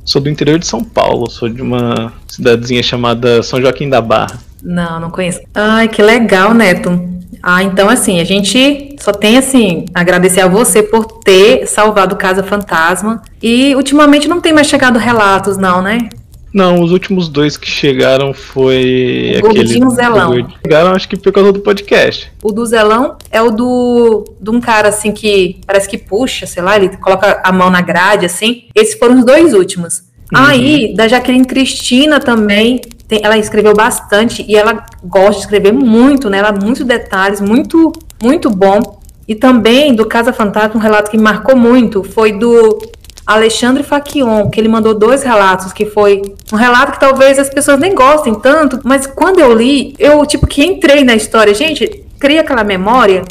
Sou 0.05 0.21
do 0.21 0.29
interior 0.29 0.59
de 0.59 0.67
São 0.67 0.83
Paulo, 0.83 1.31
sou 1.31 1.49
de 1.49 1.63
uma 1.63 2.13
cidadezinha 2.29 2.83
chamada 2.83 3.43
São 3.43 3.61
Joaquim 3.61 3.89
da 3.89 4.01
Barra. 4.01 4.39
Não, 4.63 5.01
não 5.01 5.11
conheço. 5.11 5.41
Ai, 5.55 5.89
que 5.89 6.03
legal, 6.03 6.53
Neto. 6.55 7.11
Ah, 7.43 7.63
então 7.63 7.89
assim, 7.89 8.21
a 8.21 8.25
gente 8.25 8.97
só 9.01 9.13
tenho 9.13 9.39
assim, 9.39 9.85
agradecer 9.93 10.41
a 10.41 10.47
você 10.47 10.83
por 10.83 11.07
ter 11.25 11.67
salvado 11.67 12.17
Casa 12.17 12.43
Fantasma. 12.43 13.23
E 13.43 13.75
ultimamente 13.75 14.29
não 14.29 14.41
tem 14.41 14.53
mais 14.53 14.69
chegado 14.69 14.99
relatos, 14.99 15.57
não, 15.57 15.83
né? 15.83 16.09
Não, 16.53 16.83
os 16.83 16.93
últimos 16.93 17.29
dois 17.29 17.57
que 17.57 17.69
chegaram 17.69 18.35
foi 18.35 19.41
o 19.43 19.47
aquele. 19.47 19.91
Zelão. 19.91 20.49
Chegaram, 20.63 20.93
acho 20.93 21.09
que 21.09 21.17
por 21.17 21.33
causa 21.33 21.53
do 21.53 21.61
podcast. 21.61 22.31
O 22.43 22.53
do 22.53 22.65
Zelão 22.67 23.17
é 23.31 23.41
o 23.41 23.51
do 23.51 24.25
de 24.39 24.51
um 24.51 24.61
cara 24.61 24.89
assim 24.89 25.13
que 25.13 25.61
parece 25.67 25.89
que 25.89 25.97
puxa, 25.97 26.47
sei 26.47 26.63
lá, 26.63 26.77
ele 26.77 26.91
coloca 26.99 27.41
a 27.43 27.51
mão 27.51 27.71
na 27.71 27.81
grade 27.81 28.27
assim. 28.27 28.65
Esses 28.75 28.99
foram 28.99 29.19
os 29.19 29.25
dois 29.25 29.55
últimos. 29.55 30.01
Uhum. 30.33 30.41
Aí, 30.41 30.95
da 30.95 31.09
Jaqueline 31.09 31.45
Cristina 31.45 32.21
também, 32.21 32.81
tem, 33.09 33.21
ela 33.23 33.39
escreveu 33.39 33.75
bastante 33.75 34.45
e 34.47 34.57
ela 34.57 34.85
gosta 35.05 35.33
de 35.33 35.41
escrever 35.41 35.73
muito, 35.73 36.29
né? 36.29 36.39
Ela 36.39 36.53
muitos 36.53 36.85
detalhes, 36.85 37.41
muito 37.41 37.93
muito 38.23 38.51
bom. 38.51 39.01
E 39.27 39.35
também 39.35 39.95
do 39.95 40.05
Casa 40.07 40.33
Fantasma, 40.33 40.77
um 40.77 40.83
relato 40.83 41.11
que 41.11 41.17
me 41.17 41.23
marcou 41.23 41.57
muito 41.57 42.03
foi 42.03 42.33
do 42.33 42.79
Alexandre 43.27 43.83
Faquion, 43.83 44.51
que 44.51 44.61
ele 44.61 44.69
mandou 44.69 44.95
dois 44.95 45.23
relatos, 45.23 45.73
que 45.73 45.87
foi 45.87 46.23
um 46.53 46.57
relato 46.57 46.93
que 46.93 47.01
talvez 47.01 47.39
as 47.39 47.49
pessoas 47.49 47.79
nem 47.79 47.95
gostem 47.95 48.35
tanto, 48.35 48.81
mas 48.85 49.07
quando 49.07 49.39
eu 49.39 49.55
li, 49.55 49.95
eu 49.99 50.25
tipo 50.27 50.47
que 50.47 50.65
entrei 50.65 51.05
na 51.05 51.15
história. 51.15 51.55
Gente, 51.55 52.05
cria 52.19 52.41
aquela 52.41 52.65
memória 52.65 53.23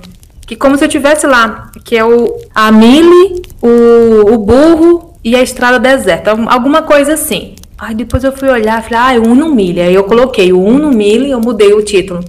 que 0.47 0.55
como 0.55 0.77
se 0.77 0.83
eu 0.83 0.89
tivesse 0.89 1.25
lá, 1.25 1.71
que 1.83 1.95
é 1.95 2.03
o 2.03 2.37
a 2.53 2.71
Mili, 2.71 3.41
o, 3.61 4.33
o 4.33 4.37
burro 4.37 5.13
e 5.23 5.35
a 5.35 5.41
estrada 5.41 5.79
deserta, 5.79 6.31
alguma 6.47 6.81
coisa 6.81 7.13
assim. 7.13 7.55
Aí 7.77 7.95
depois 7.95 8.23
eu 8.23 8.31
fui 8.31 8.49
olhar, 8.49 8.83
falei, 8.83 9.17
ah, 9.17 9.21
o 9.21 9.31
Uno 9.31 9.49
Mille. 9.49 9.81
Aí 9.81 9.95
eu 9.95 10.03
coloquei 10.03 10.53
o 10.53 10.61
Uno 10.61 10.91
Mille, 10.91 11.31
eu 11.31 11.39
mudei 11.39 11.73
o 11.73 11.81
título. 11.81 12.23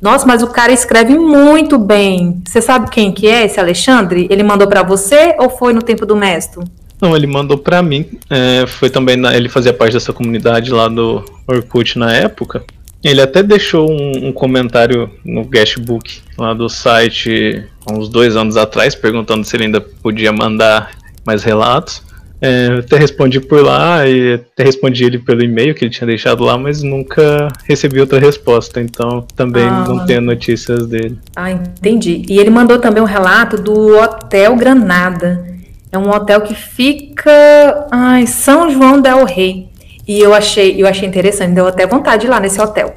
Nossa, 0.00 0.26
mas 0.26 0.42
o 0.42 0.46
cara 0.46 0.72
escreve 0.72 1.18
muito 1.18 1.78
bem. 1.78 2.40
Você 2.46 2.62
sabe 2.62 2.90
quem 2.90 3.12
que 3.12 3.26
é 3.26 3.44
esse 3.44 3.58
Alexandre? 3.58 4.26
Ele 4.30 4.42
mandou 4.42 4.68
para 4.68 4.82
você 4.82 5.34
ou 5.38 5.50
foi 5.50 5.72
no 5.72 5.82
tempo 5.82 6.06
do 6.06 6.16
mestre? 6.16 6.64
Não, 7.00 7.16
ele 7.16 7.26
mandou 7.26 7.58
para 7.58 7.82
mim. 7.82 8.06
É, 8.30 8.66
foi 8.66 8.90
também 8.90 9.16
na, 9.16 9.36
ele 9.36 9.48
fazia 9.48 9.72
parte 9.72 9.92
dessa 9.92 10.12
comunidade 10.12 10.70
lá 10.70 10.88
do 10.88 11.24
Orkut 11.46 11.98
na 11.98 12.12
época. 12.12 12.64
Ele 13.02 13.20
até 13.20 13.42
deixou 13.42 13.90
um, 13.90 14.28
um 14.28 14.32
comentário 14.32 15.10
no 15.24 15.44
guestbook 15.44 16.20
lá 16.36 16.52
do 16.52 16.68
site 16.68 17.64
uns 17.90 18.08
dois 18.08 18.36
anos 18.36 18.56
atrás, 18.56 18.94
perguntando 18.94 19.44
se 19.44 19.56
ele 19.56 19.64
ainda 19.64 19.80
podia 19.80 20.32
mandar 20.32 20.90
mais 21.24 21.42
relatos. 21.42 22.02
É, 22.40 22.78
até 22.78 22.96
respondi 22.98 23.40
por 23.40 23.64
lá 23.64 24.06
e 24.06 24.34
até 24.34 24.62
respondi 24.64 25.04
ele 25.04 25.18
pelo 25.18 25.42
e-mail 25.42 25.74
que 25.74 25.84
ele 25.84 25.90
tinha 25.90 26.06
deixado 26.06 26.44
lá, 26.44 26.56
mas 26.56 26.82
nunca 26.82 27.48
recebi 27.64 28.00
outra 28.00 28.18
resposta, 28.18 28.80
então 28.80 29.26
também 29.34 29.64
ah. 29.64 29.84
não 29.88 30.06
tenho 30.06 30.20
notícias 30.20 30.86
dele. 30.86 31.18
Ah, 31.34 31.50
entendi. 31.50 32.22
E 32.28 32.38
ele 32.38 32.50
mandou 32.50 32.78
também 32.78 33.02
um 33.02 33.06
relato 33.06 33.56
do 33.56 33.98
Hotel 33.98 34.54
Granada. 34.56 35.46
É 35.90 35.98
um 35.98 36.10
hotel 36.10 36.42
que 36.42 36.54
fica 36.54 37.88
em 38.18 38.26
São 38.26 38.70
João 38.70 39.00
del 39.00 39.24
Rei. 39.24 39.68
E 40.06 40.20
eu 40.20 40.32
achei, 40.32 40.80
eu 40.80 40.86
achei 40.86 41.08
interessante, 41.08 41.54
deu 41.54 41.66
até 41.66 41.86
vontade 41.86 42.22
de 42.22 42.26
ir 42.26 42.30
lá 42.30 42.38
nesse 42.38 42.60
hotel. 42.60 42.94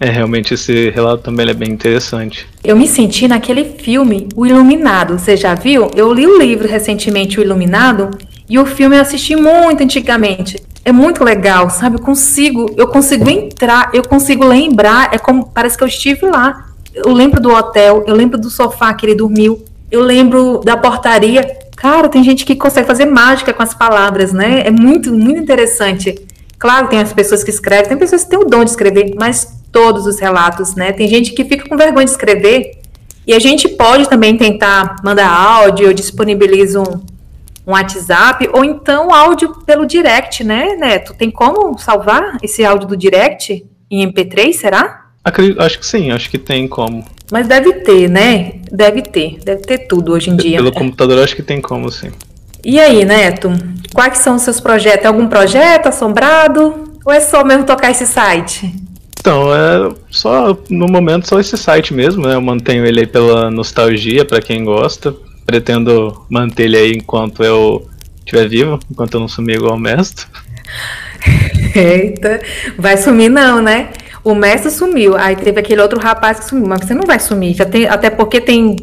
É, 0.00 0.08
realmente 0.08 0.54
esse 0.54 0.88
relato 0.90 1.22
também 1.22 1.46
é 1.48 1.52
bem 1.52 1.68
interessante. 1.70 2.46
Eu 2.64 2.74
me 2.74 2.88
senti 2.88 3.28
naquele 3.28 3.64
filme, 3.64 4.28
O 4.34 4.46
Iluminado. 4.46 5.18
Você 5.18 5.36
já 5.36 5.54
viu? 5.54 5.90
Eu 5.94 6.10
li 6.12 6.26
o 6.26 6.38
livro 6.38 6.66
recentemente, 6.66 7.38
O 7.38 7.42
Iluminado, 7.42 8.10
e 8.50 8.58
o 8.58 8.66
filme 8.66 8.96
eu 8.96 9.00
assisti 9.00 9.36
muito 9.36 9.84
antigamente. 9.84 10.60
É 10.84 10.90
muito 10.90 11.22
legal, 11.22 11.70
sabe? 11.70 11.96
Eu 11.96 12.00
consigo, 12.00 12.74
eu 12.76 12.88
consigo 12.88 13.30
entrar, 13.30 13.90
eu 13.94 14.02
consigo 14.02 14.44
lembrar, 14.44 15.14
é 15.14 15.18
como 15.18 15.46
parece 15.46 15.78
que 15.78 15.84
eu 15.84 15.88
estive 15.88 16.26
lá. 16.26 16.66
Eu 16.92 17.12
lembro 17.12 17.40
do 17.40 17.48
hotel, 17.48 18.02
eu 18.08 18.14
lembro 18.14 18.36
do 18.36 18.50
sofá 18.50 18.92
que 18.92 19.06
ele 19.06 19.14
dormiu, 19.14 19.64
eu 19.88 20.02
lembro 20.02 20.60
da 20.64 20.76
portaria. 20.76 21.42
Cara, 21.76 22.08
tem 22.08 22.24
gente 22.24 22.44
que 22.44 22.56
consegue 22.56 22.88
fazer 22.88 23.04
mágica 23.04 23.52
com 23.52 23.62
as 23.62 23.72
palavras, 23.72 24.32
né? 24.32 24.62
É 24.66 24.70
muito, 24.70 25.12
muito 25.12 25.40
interessante. 25.40 26.18
Claro, 26.58 26.88
tem 26.88 26.98
as 26.98 27.12
pessoas 27.12 27.44
que 27.44 27.50
escrevem, 27.50 27.88
tem 27.88 27.96
pessoas 27.96 28.24
que 28.24 28.30
têm 28.30 28.38
o 28.40 28.44
dom 28.44 28.64
de 28.64 28.70
escrever, 28.70 29.14
mas 29.16 29.60
todos 29.70 30.06
os 30.06 30.18
relatos, 30.18 30.74
né? 30.74 30.90
Tem 30.90 31.06
gente 31.06 31.32
que 31.32 31.44
fica 31.44 31.68
com 31.68 31.76
vergonha 31.76 32.04
de 32.04 32.10
escrever. 32.10 32.80
E 33.24 33.32
a 33.32 33.38
gente 33.38 33.68
pode 33.68 34.08
também 34.08 34.36
tentar 34.36 34.96
mandar 35.04 35.28
áudio, 35.28 35.86
eu 35.86 35.92
disponibilizo 35.92 36.82
um, 36.82 37.00
um 37.70 37.72
WhatsApp, 37.72 38.48
ou 38.52 38.64
então 38.64 39.14
áudio 39.14 39.54
pelo 39.64 39.86
direct, 39.86 40.42
né, 40.42 40.74
Neto? 40.76 41.14
Tem 41.14 41.30
como 41.30 41.78
salvar 41.78 42.36
esse 42.42 42.64
áudio 42.64 42.88
do 42.88 42.96
direct 42.96 43.64
em 43.90 44.10
MP3, 44.10 44.52
será? 44.52 45.06
Acredito, 45.24 45.60
acho 45.62 45.78
que 45.78 45.86
sim, 45.86 46.10
acho 46.10 46.28
que 46.28 46.38
tem 46.38 46.66
como. 46.66 47.04
Mas 47.30 47.46
deve 47.46 47.72
ter, 47.72 48.08
né? 48.08 48.54
Deve 48.72 49.02
ter, 49.02 49.38
deve 49.44 49.62
ter 49.62 49.78
tudo 49.86 50.12
hoje 50.12 50.30
em 50.30 50.36
dia. 50.36 50.56
Pelo 50.56 50.72
computador 50.72 51.22
acho 51.22 51.36
que 51.36 51.42
tem 51.42 51.60
como, 51.60 51.90
sim. 51.90 52.10
E 52.64 52.80
aí, 52.80 53.04
Neto? 53.04 53.50
Quais 53.94 54.18
são 54.18 54.36
os 54.36 54.42
seus 54.42 54.60
projetos? 54.60 55.06
algum 55.06 55.28
projeto 55.28 55.86
assombrado? 55.86 56.90
Ou 57.04 57.12
é 57.12 57.20
só 57.20 57.44
mesmo 57.44 57.64
tocar 57.64 57.90
esse 57.90 58.06
site? 58.06 58.74
Então, 59.18 59.54
é 59.54 59.92
só 60.10 60.56
no 60.68 60.86
momento 60.86 61.28
só 61.28 61.38
esse 61.38 61.56
site 61.56 61.92
mesmo, 61.92 62.26
né? 62.26 62.34
Eu 62.34 62.40
mantenho 62.40 62.84
ele 62.86 63.00
aí 63.00 63.06
pela 63.06 63.50
nostalgia 63.50 64.24
para 64.24 64.40
quem 64.40 64.64
gosta 64.64 65.14
pretendo 65.50 66.24
manter 66.30 66.64
ele 66.64 66.76
aí 66.76 66.92
enquanto 66.92 67.42
eu 67.42 67.84
estiver 68.20 68.48
vivo, 68.48 68.78
enquanto 68.88 69.14
eu 69.14 69.20
não 69.20 69.26
sumir 69.26 69.56
igual 69.56 69.74
o 69.74 69.78
mestre. 69.78 70.24
Eita, 71.74 72.40
vai 72.78 72.96
sumir 72.96 73.28
não, 73.28 73.60
né? 73.60 73.88
O 74.22 74.32
mestre 74.32 74.70
sumiu, 74.70 75.16
aí 75.16 75.34
teve 75.34 75.58
aquele 75.58 75.80
outro 75.80 75.98
rapaz 75.98 76.38
que 76.38 76.44
sumiu, 76.44 76.68
mas 76.68 76.82
você 76.82 76.94
não 76.94 77.02
vai 77.02 77.18
sumir, 77.18 77.54
já 77.54 77.64
tem, 77.64 77.88
até 77.88 78.10
porque 78.10 78.40
tem 78.40 78.76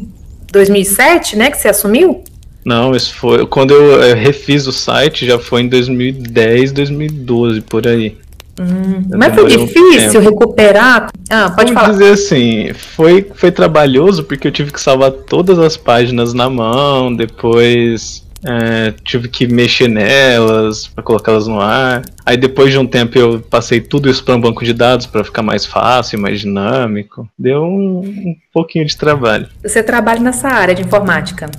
2007, 0.52 1.36
né, 1.36 1.50
que 1.50 1.56
você 1.56 1.68
assumiu? 1.68 2.22
Não, 2.64 2.94
isso 2.94 3.14
foi 3.14 3.46
quando 3.46 3.72
eu, 3.72 4.02
eu 4.02 4.14
refiz 4.14 4.66
o 4.66 4.72
site, 4.72 5.24
já 5.24 5.38
foi 5.38 5.62
em 5.62 5.68
2010, 5.68 6.72
2012 6.72 7.62
por 7.62 7.86
aí. 7.86 8.18
Hum, 8.60 9.02
mas 9.16 9.34
foi 9.34 9.46
difícil 9.46 10.20
um 10.20 10.24
recuperar? 10.24 11.10
Ah, 11.30 11.50
pode 11.50 11.72
Vamos 11.72 11.82
falar. 11.82 11.90
dizer 11.90 12.12
assim, 12.12 12.72
foi, 12.72 13.26
foi 13.34 13.50
trabalhoso 13.50 14.24
porque 14.24 14.48
eu 14.48 14.52
tive 14.52 14.72
que 14.72 14.80
salvar 14.80 15.10
todas 15.12 15.58
as 15.58 15.76
páginas 15.76 16.34
na 16.34 16.50
mão, 16.50 17.14
depois 17.14 18.26
é, 18.44 18.92
tive 19.04 19.28
que 19.28 19.46
mexer 19.46 19.88
nelas 19.88 20.86
para 20.86 21.02
colocá-las 21.02 21.46
no 21.46 21.60
ar. 21.60 22.02
Aí 22.24 22.36
depois 22.36 22.70
de 22.70 22.78
um 22.78 22.86
tempo 22.86 23.18
eu 23.18 23.40
passei 23.40 23.80
tudo 23.80 24.08
isso 24.08 24.24
para 24.24 24.36
um 24.36 24.40
banco 24.40 24.64
de 24.64 24.72
dados 24.72 25.06
para 25.06 25.24
ficar 25.24 25.42
mais 25.42 25.64
fácil, 25.64 26.20
mais 26.20 26.40
dinâmico. 26.40 27.28
Deu 27.38 27.62
um, 27.62 27.98
um 28.00 28.36
pouquinho 28.52 28.84
de 28.84 28.96
trabalho. 28.96 29.48
Você 29.62 29.82
trabalha 29.82 30.20
nessa 30.20 30.48
área 30.48 30.74
de 30.74 30.82
informática? 30.82 31.50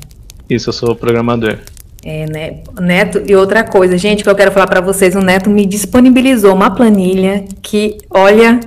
Isso, 0.50 0.70
eu 0.70 0.74
sou 0.74 0.96
programador. 0.96 1.58
É, 2.04 2.26
né? 2.26 2.58
Neto, 2.80 3.22
e 3.28 3.36
outra 3.36 3.64
coisa, 3.64 3.98
gente, 3.98 4.24
que 4.24 4.30
eu 4.30 4.36
quero 4.36 4.52
falar 4.52 4.68
para 4.68 4.82
vocês, 4.82 5.16
o 5.16 5.22
Neto 5.22 5.50
me 5.50 5.66
disponibilizou 5.66 6.54
uma 6.54 6.72
planilha 6.72 7.44
que, 7.62 7.98
olha, 8.10 8.60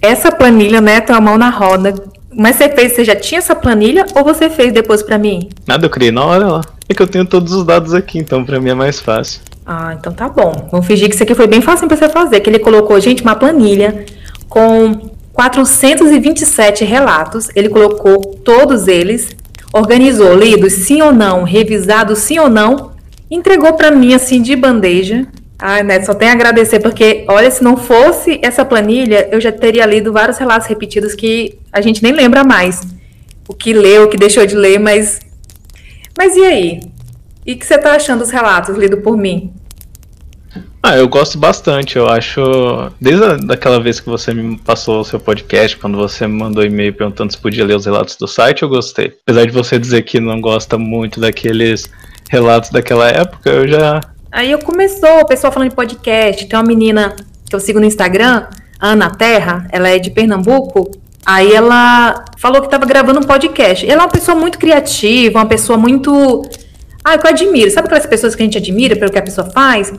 essa 0.00 0.32
planilha, 0.32 0.80
Neto, 0.80 1.12
a 1.12 1.20
mão 1.20 1.36
na 1.36 1.50
roda. 1.50 1.94
Mas 2.34 2.56
você 2.56 2.68
fez, 2.68 2.92
você 2.92 3.04
já 3.04 3.16
tinha 3.16 3.38
essa 3.38 3.54
planilha 3.54 4.06
ou 4.14 4.24
você 4.24 4.48
fez 4.48 4.72
depois 4.72 5.02
para 5.02 5.18
mim? 5.18 5.48
Nada, 5.66 5.86
eu 5.86 5.90
criei 5.90 6.10
na 6.10 6.24
hora 6.24 6.46
lá. 6.46 6.60
É 6.88 6.94
que 6.94 7.02
eu 7.02 7.06
tenho 7.06 7.24
todos 7.24 7.52
os 7.52 7.64
dados 7.64 7.92
aqui, 7.92 8.18
então 8.18 8.44
para 8.44 8.60
mim 8.60 8.70
é 8.70 8.74
mais 8.74 9.00
fácil. 9.00 9.40
Ah, 9.66 9.94
então 9.98 10.12
tá 10.12 10.28
bom. 10.28 10.68
Vamos 10.70 10.86
fingir 10.86 11.08
que 11.08 11.14
isso 11.14 11.22
aqui 11.22 11.34
foi 11.34 11.46
bem 11.46 11.60
fácil 11.60 11.86
para 11.86 11.96
você 11.96 12.08
fazer, 12.08 12.40
que 12.40 12.48
ele 12.48 12.58
colocou, 12.58 12.98
gente, 13.00 13.22
uma 13.22 13.34
planilha 13.34 14.06
com 14.48 15.10
427 15.34 16.84
relatos, 16.84 17.48
ele 17.54 17.68
colocou 17.68 18.18
todos 18.42 18.88
eles 18.88 19.36
organizou 19.72 20.34
lidos 20.34 20.72
sim 20.72 21.02
ou 21.02 21.12
não, 21.12 21.42
revisado 21.42 22.14
sim 22.16 22.38
ou 22.38 22.48
não, 22.48 22.92
entregou 23.30 23.74
para 23.74 23.90
mim 23.90 24.14
assim 24.14 24.40
de 24.40 24.56
bandeja. 24.56 25.26
Ai, 25.58 25.82
Neto, 25.82 26.06
só 26.06 26.14
tenho 26.14 26.30
a 26.30 26.34
agradecer, 26.34 26.78
porque, 26.78 27.24
olha, 27.28 27.50
se 27.50 27.64
não 27.64 27.76
fosse 27.76 28.38
essa 28.42 28.64
planilha, 28.64 29.28
eu 29.32 29.40
já 29.40 29.50
teria 29.50 29.84
lido 29.84 30.12
vários 30.12 30.38
relatos 30.38 30.68
repetidos 30.68 31.14
que 31.14 31.58
a 31.72 31.80
gente 31.80 32.02
nem 32.02 32.12
lembra 32.12 32.44
mais. 32.44 32.80
O 33.48 33.54
que 33.54 33.72
leu, 33.72 34.04
o 34.04 34.08
que 34.08 34.16
deixou 34.16 34.46
de 34.46 34.54
ler, 34.54 34.78
mas. 34.78 35.18
Mas 36.16 36.36
e 36.36 36.44
aí? 36.44 36.80
E 37.44 37.54
o 37.54 37.58
que 37.58 37.66
você 37.66 37.74
está 37.74 37.92
achando 37.92 38.20
dos 38.20 38.30
relatos 38.30 38.76
lidos 38.76 39.00
por 39.02 39.16
mim? 39.16 39.52
Ah, 40.82 40.96
eu 40.96 41.08
gosto 41.08 41.36
bastante, 41.38 41.96
eu 41.96 42.08
acho. 42.08 42.40
Desde 43.00 43.52
aquela 43.52 43.80
vez 43.80 43.98
que 43.98 44.08
você 44.08 44.32
me 44.32 44.56
passou 44.58 45.00
o 45.00 45.04
seu 45.04 45.18
podcast, 45.18 45.76
quando 45.76 45.96
você 45.96 46.26
me 46.26 46.38
mandou 46.38 46.64
e-mail 46.64 46.94
perguntando 46.94 47.32
se 47.32 47.38
podia 47.38 47.64
ler 47.64 47.76
os 47.76 47.84
relatos 47.84 48.16
do 48.16 48.28
site, 48.28 48.62
eu 48.62 48.68
gostei. 48.68 49.12
Apesar 49.22 49.44
de 49.44 49.52
você 49.52 49.78
dizer 49.78 50.02
que 50.02 50.20
não 50.20 50.40
gosta 50.40 50.78
muito 50.78 51.20
daqueles 51.20 51.90
relatos 52.30 52.70
daquela 52.70 53.08
época, 53.08 53.50
eu 53.50 53.66
já. 53.66 54.00
Aí 54.30 54.50
eu 54.50 54.58
começou, 54.60 55.20
o 55.20 55.26
pessoal 55.26 55.52
falando 55.52 55.70
de 55.70 55.76
podcast. 55.76 56.46
Tem 56.46 56.58
uma 56.58 56.64
menina 56.64 57.16
que 57.48 57.54
eu 57.54 57.60
sigo 57.60 57.80
no 57.80 57.86
Instagram, 57.86 58.46
Ana 58.80 59.10
Terra, 59.10 59.66
ela 59.72 59.88
é 59.88 59.98
de 59.98 60.10
Pernambuco. 60.10 60.90
Aí 61.26 61.52
ela 61.52 62.24
falou 62.38 62.60
que 62.60 62.68
estava 62.68 62.86
gravando 62.86 63.18
um 63.18 63.24
podcast. 63.24 63.84
Ela 63.84 64.02
é 64.02 64.04
uma 64.04 64.10
pessoa 64.10 64.36
muito 64.36 64.58
criativa, 64.58 65.40
uma 65.40 65.46
pessoa 65.46 65.76
muito. 65.76 66.42
Ah, 67.04 67.16
eu 67.16 67.20
admiro. 67.28 67.70
Sabe 67.70 67.86
aquelas 67.86 68.06
pessoas 68.06 68.34
que 68.34 68.42
a 68.42 68.44
gente 68.44 68.58
admira 68.58 68.94
pelo 68.96 69.10
que 69.10 69.18
a 69.18 69.22
pessoa 69.22 69.50
faz? 69.50 69.92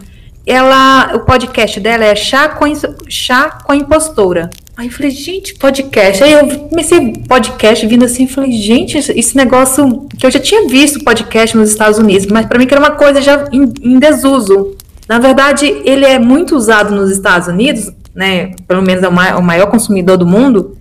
Ela, 0.51 1.11
o 1.13 1.19
podcast 1.19 1.79
dela 1.79 2.03
é 2.03 2.15
Chá 2.15 2.49
com, 2.49 2.65
Chá 3.07 3.59
com 3.63 3.71
a 3.71 3.75
Impostora. 3.75 4.49
Aí 4.75 4.87
eu 4.87 4.91
falei, 4.91 5.11
gente, 5.11 5.53
podcast. 5.53 6.23
Aí 6.23 6.31
eu 6.31 6.47
comecei 6.69 7.13
podcast 7.27 7.85
vindo 7.85 8.03
assim, 8.03 8.25
falei, 8.25 8.51
gente, 8.53 8.97
esse 8.97 9.37
negócio 9.37 10.07
que 10.17 10.25
eu 10.25 10.31
já 10.31 10.39
tinha 10.39 10.67
visto 10.67 11.03
podcast 11.03 11.55
nos 11.55 11.69
Estados 11.69 11.99
Unidos, 11.99 12.25
mas 12.25 12.47
para 12.47 12.57
mim 12.57 12.65
que 12.65 12.73
era 12.73 12.81
uma 12.81 12.95
coisa 12.95 13.21
já 13.21 13.47
em, 13.51 13.71
em, 13.79 13.99
desuso. 13.99 14.75
Na 15.07 15.19
verdade, 15.19 15.67
ele 15.85 16.03
é 16.03 16.17
muito 16.17 16.55
usado 16.55 16.95
nos 16.95 17.11
Estados 17.11 17.47
Unidos, 17.47 17.91
né? 18.15 18.51
Pelo 18.67 18.81
menos 18.81 19.03
é 19.03 19.07
o 19.07 19.13
maior, 19.13 19.39
o 19.39 19.43
maior 19.43 19.67
consumidor 19.67 20.17
do 20.17 20.25
mundo. 20.25 20.75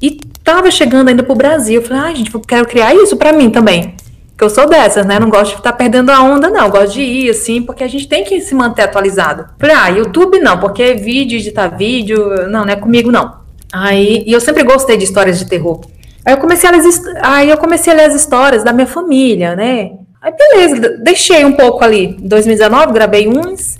E 0.00 0.18
tava 0.42 0.70
chegando 0.70 1.08
ainda 1.08 1.22
pro 1.22 1.34
Brasil. 1.34 1.82
Eu 1.82 1.86
falei, 1.86 2.02
ah, 2.02 2.14
gente, 2.14 2.34
eu 2.34 2.40
quero 2.40 2.66
criar 2.66 2.94
isso 2.94 3.18
para 3.18 3.34
mim 3.34 3.50
também. 3.50 3.94
Que 4.40 4.44
eu 4.44 4.48
sou 4.48 4.66
dessas, 4.66 5.04
né? 5.04 5.18
Não 5.18 5.28
gosto 5.28 5.50
de 5.50 5.58
estar 5.58 5.74
perdendo 5.74 6.08
a 6.08 6.22
onda, 6.22 6.48
não. 6.48 6.64
Eu 6.64 6.70
gosto 6.70 6.94
de 6.94 7.02
ir, 7.02 7.28
assim, 7.28 7.60
porque 7.60 7.84
a 7.84 7.86
gente 7.86 8.08
tem 8.08 8.24
que 8.24 8.40
se 8.40 8.54
manter 8.54 8.80
atualizado. 8.80 9.44
Falei, 9.58 9.76
ah, 9.76 9.88
YouTube 9.88 10.40
não, 10.40 10.58
porque 10.58 10.94
vídeo, 10.94 11.38
editar 11.38 11.68
vídeo, 11.68 12.48
não, 12.48 12.64
não 12.64 12.72
é 12.72 12.76
comigo, 12.76 13.12
não. 13.12 13.34
Aí, 13.70 14.24
e 14.26 14.32
eu 14.32 14.40
sempre 14.40 14.62
gostei 14.62 14.96
de 14.96 15.04
histórias 15.04 15.38
de 15.38 15.46
terror. 15.46 15.82
Aí 16.24 16.32
eu 16.32 16.38
comecei 16.38 16.70
a 16.70 16.72
ler, 16.72 16.80
aí 17.20 17.50
eu 17.50 17.58
comecei 17.58 17.92
a 17.92 17.96
ler 17.96 18.04
as 18.04 18.14
histórias 18.14 18.64
da 18.64 18.72
minha 18.72 18.86
família, 18.86 19.54
né? 19.54 19.90
Aí 20.22 20.32
beleza, 20.32 20.96
deixei 21.02 21.44
um 21.44 21.52
pouco 21.52 21.84
ali. 21.84 22.16
Em 22.18 22.26
2019, 22.26 22.94
gravei 22.94 23.28
uns. 23.28 23.76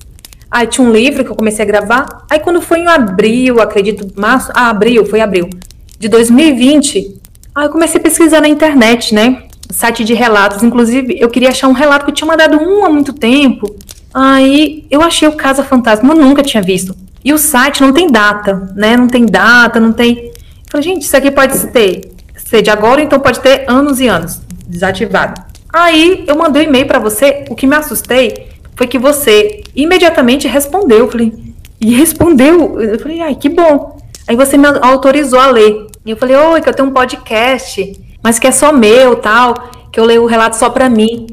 Aí 0.50 0.67
tinha 0.67 0.87
um 0.87 0.93
livro 0.93 1.25
que 1.25 1.31
eu 1.31 1.37
comecei 1.37 1.64
a 1.64 1.69
gravar. 1.69 2.26
Aí 2.29 2.38
quando 2.38 2.61
foi 2.61 2.81
em 2.81 2.87
abril, 2.87 3.62
acredito, 3.62 4.12
março, 4.14 4.52
ah, 4.55 4.69
abril, 4.69 5.07
foi 5.07 5.23
abril, 5.23 5.49
de 5.99 6.07
2020, 6.07 7.19
aí 7.55 7.64
eu 7.64 7.71
comecei 7.71 7.99
a 7.99 8.02
pesquisar 8.02 8.43
na 8.43 8.49
internet, 8.49 9.14
né? 9.14 9.45
Site 9.71 10.05
de 10.05 10.15
relatos. 10.15 10.62
Inclusive, 10.62 11.17
eu 11.19 11.29
queria 11.29 11.50
achar 11.50 11.69
um 11.69 11.73
relato 11.73 12.05
que 12.05 12.11
eu 12.11 12.15
tinha 12.15 12.29
mandado 12.29 12.57
um 12.57 12.85
há 12.85 12.91
muito 12.91 13.12
tempo. 13.12 13.75
Aí 14.12 14.85
eu 14.91 15.03
achei 15.03 15.29
o 15.29 15.33
Casa 15.33 15.62
Fantasma, 15.62 16.12
eu 16.12 16.19
nunca 16.19 16.43
tinha 16.43 16.62
visto. 16.62 16.97
E 17.25 17.33
o 17.33 17.39
site 17.39 17.83
não 17.83 17.93
tem 17.93 18.11
data, 18.11 18.73
né? 18.75 18.97
Não 18.97 19.07
tem 19.07 19.27
data, 19.27 19.79
não 19.79 19.93
tem. 19.93 20.17
Eu 20.17 20.33
falei, 20.71 20.85
gente, 20.85 21.03
isso 21.03 21.17
aqui 21.17 21.31
pode 21.31 21.67
ter 21.69 22.11
ser 22.50 22.62
de 22.62 22.71
agora, 22.71 23.00
então 23.00 23.21
pode 23.21 23.39
ter 23.41 23.65
anos 23.69 24.00
e 24.00 24.09
anos 24.09 24.41
desativado. 24.67 25.41
Aí 25.73 26.25
eu 26.27 26.37
mandei 26.37 26.67
um 26.67 26.69
e-mail 26.69 26.87
para 26.87 26.99
você. 26.99 27.45
O 27.49 27.55
que 27.55 27.67
me 27.67 27.77
assustei 27.77 28.49
foi 28.75 28.89
que 28.89 28.99
você 28.99 29.62
imediatamente 29.75 30.49
respondeu. 30.49 30.99
Eu 30.99 31.11
falei, 31.11 31.33
e 31.81 31.95
respondeu. 31.95 32.81
Eu 32.81 32.99
falei, 32.99 33.21
ai, 33.21 33.35
que 33.37 33.49
bom. 33.49 33.99
Aí 34.27 34.35
você 34.35 34.57
me 34.57 34.67
autorizou 34.67 35.39
a 35.39 35.47
ler. 35.47 35.87
E 36.05 36.11
eu 36.11 36.17
falei, 36.17 36.35
oi, 36.35 36.61
que 36.61 36.69
eu 36.69 36.75
tenho 36.75 36.89
um 36.89 36.93
podcast, 36.93 37.93
mas 38.23 38.39
que 38.39 38.47
é 38.47 38.53
só 38.53 38.73
meu, 38.73 39.17
tal, 39.17 39.71
que 39.93 39.99
eu 39.99 40.05
leio 40.05 40.23
o 40.23 40.27
relato 40.27 40.57
só 40.57 40.71
para 40.71 40.89
mim. 40.89 41.27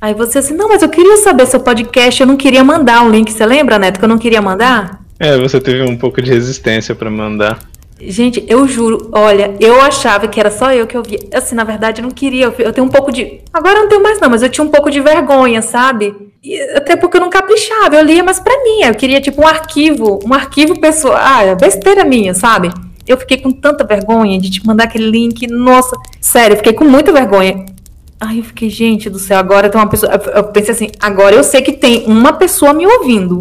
Aí 0.00 0.14
você 0.14 0.38
assim, 0.38 0.54
não, 0.54 0.68
mas 0.68 0.82
eu 0.82 0.88
queria 0.88 1.16
saber 1.16 1.46
seu 1.46 1.60
podcast, 1.60 2.20
eu 2.20 2.26
não 2.26 2.36
queria 2.36 2.62
mandar 2.62 3.02
um 3.02 3.10
link, 3.10 3.32
você 3.32 3.44
lembra, 3.44 3.78
Neto, 3.78 3.98
que 3.98 4.04
eu 4.04 4.08
não 4.08 4.18
queria 4.18 4.40
mandar? 4.40 5.02
É, 5.18 5.36
você 5.36 5.60
teve 5.60 5.82
um 5.82 5.96
pouco 5.96 6.22
de 6.22 6.30
resistência 6.30 6.94
para 6.94 7.10
mandar. 7.10 7.58
Gente, 8.00 8.44
eu 8.46 8.68
juro, 8.68 9.10
olha, 9.10 9.56
eu 9.58 9.80
achava 9.80 10.28
que 10.28 10.38
era 10.38 10.52
só 10.52 10.72
eu 10.72 10.86
que 10.86 10.96
eu 10.96 11.02
via. 11.02 11.18
Assim, 11.34 11.56
na 11.56 11.64
verdade, 11.64 12.00
eu 12.00 12.04
não 12.04 12.12
queria. 12.12 12.54
Eu 12.56 12.72
tenho 12.72 12.86
um 12.86 12.90
pouco 12.90 13.10
de. 13.10 13.40
Agora 13.52 13.78
eu 13.78 13.82
não 13.82 13.88
tenho 13.88 14.02
mais, 14.02 14.20
não, 14.20 14.30
mas 14.30 14.40
eu 14.40 14.48
tinha 14.48 14.64
um 14.64 14.70
pouco 14.70 14.88
de 14.88 15.00
vergonha, 15.00 15.60
sabe? 15.60 16.14
E, 16.44 16.60
até 16.76 16.94
porque 16.94 17.16
eu 17.16 17.20
não 17.20 17.28
caprichava, 17.28 17.96
eu 17.96 18.04
lia, 18.04 18.22
mas 18.22 18.38
pra 18.38 18.62
mim. 18.62 18.82
Eu 18.84 18.94
queria, 18.94 19.20
tipo, 19.20 19.42
um 19.42 19.46
arquivo, 19.48 20.20
um 20.24 20.32
arquivo 20.32 20.78
pessoal. 20.78 21.18
Ah, 21.18 21.42
é 21.42 21.56
besteira 21.56 22.04
minha, 22.04 22.34
sabe? 22.34 22.70
Eu 23.08 23.16
fiquei 23.16 23.38
com 23.38 23.50
tanta 23.50 23.84
vergonha 23.84 24.38
de 24.38 24.50
te 24.50 24.66
mandar 24.66 24.84
aquele 24.84 25.10
link. 25.10 25.46
Nossa, 25.46 25.96
sério, 26.20 26.54
eu 26.54 26.58
fiquei 26.58 26.72
com 26.72 26.84
muita 26.84 27.12
vergonha. 27.12 27.64
Ai, 28.20 28.40
eu 28.40 28.44
fiquei, 28.44 28.68
gente 28.68 29.08
do 29.08 29.18
céu, 29.18 29.38
agora 29.38 29.68
tem 29.70 29.80
uma 29.80 29.88
pessoa. 29.88 30.12
Eu 30.34 30.44
pensei 30.44 30.74
assim, 30.74 30.90
agora 31.00 31.34
eu 31.34 31.44
sei 31.44 31.62
que 31.62 31.72
tem 31.72 32.04
uma 32.06 32.32
pessoa 32.32 32.72
me 32.72 32.86
ouvindo. 32.86 33.40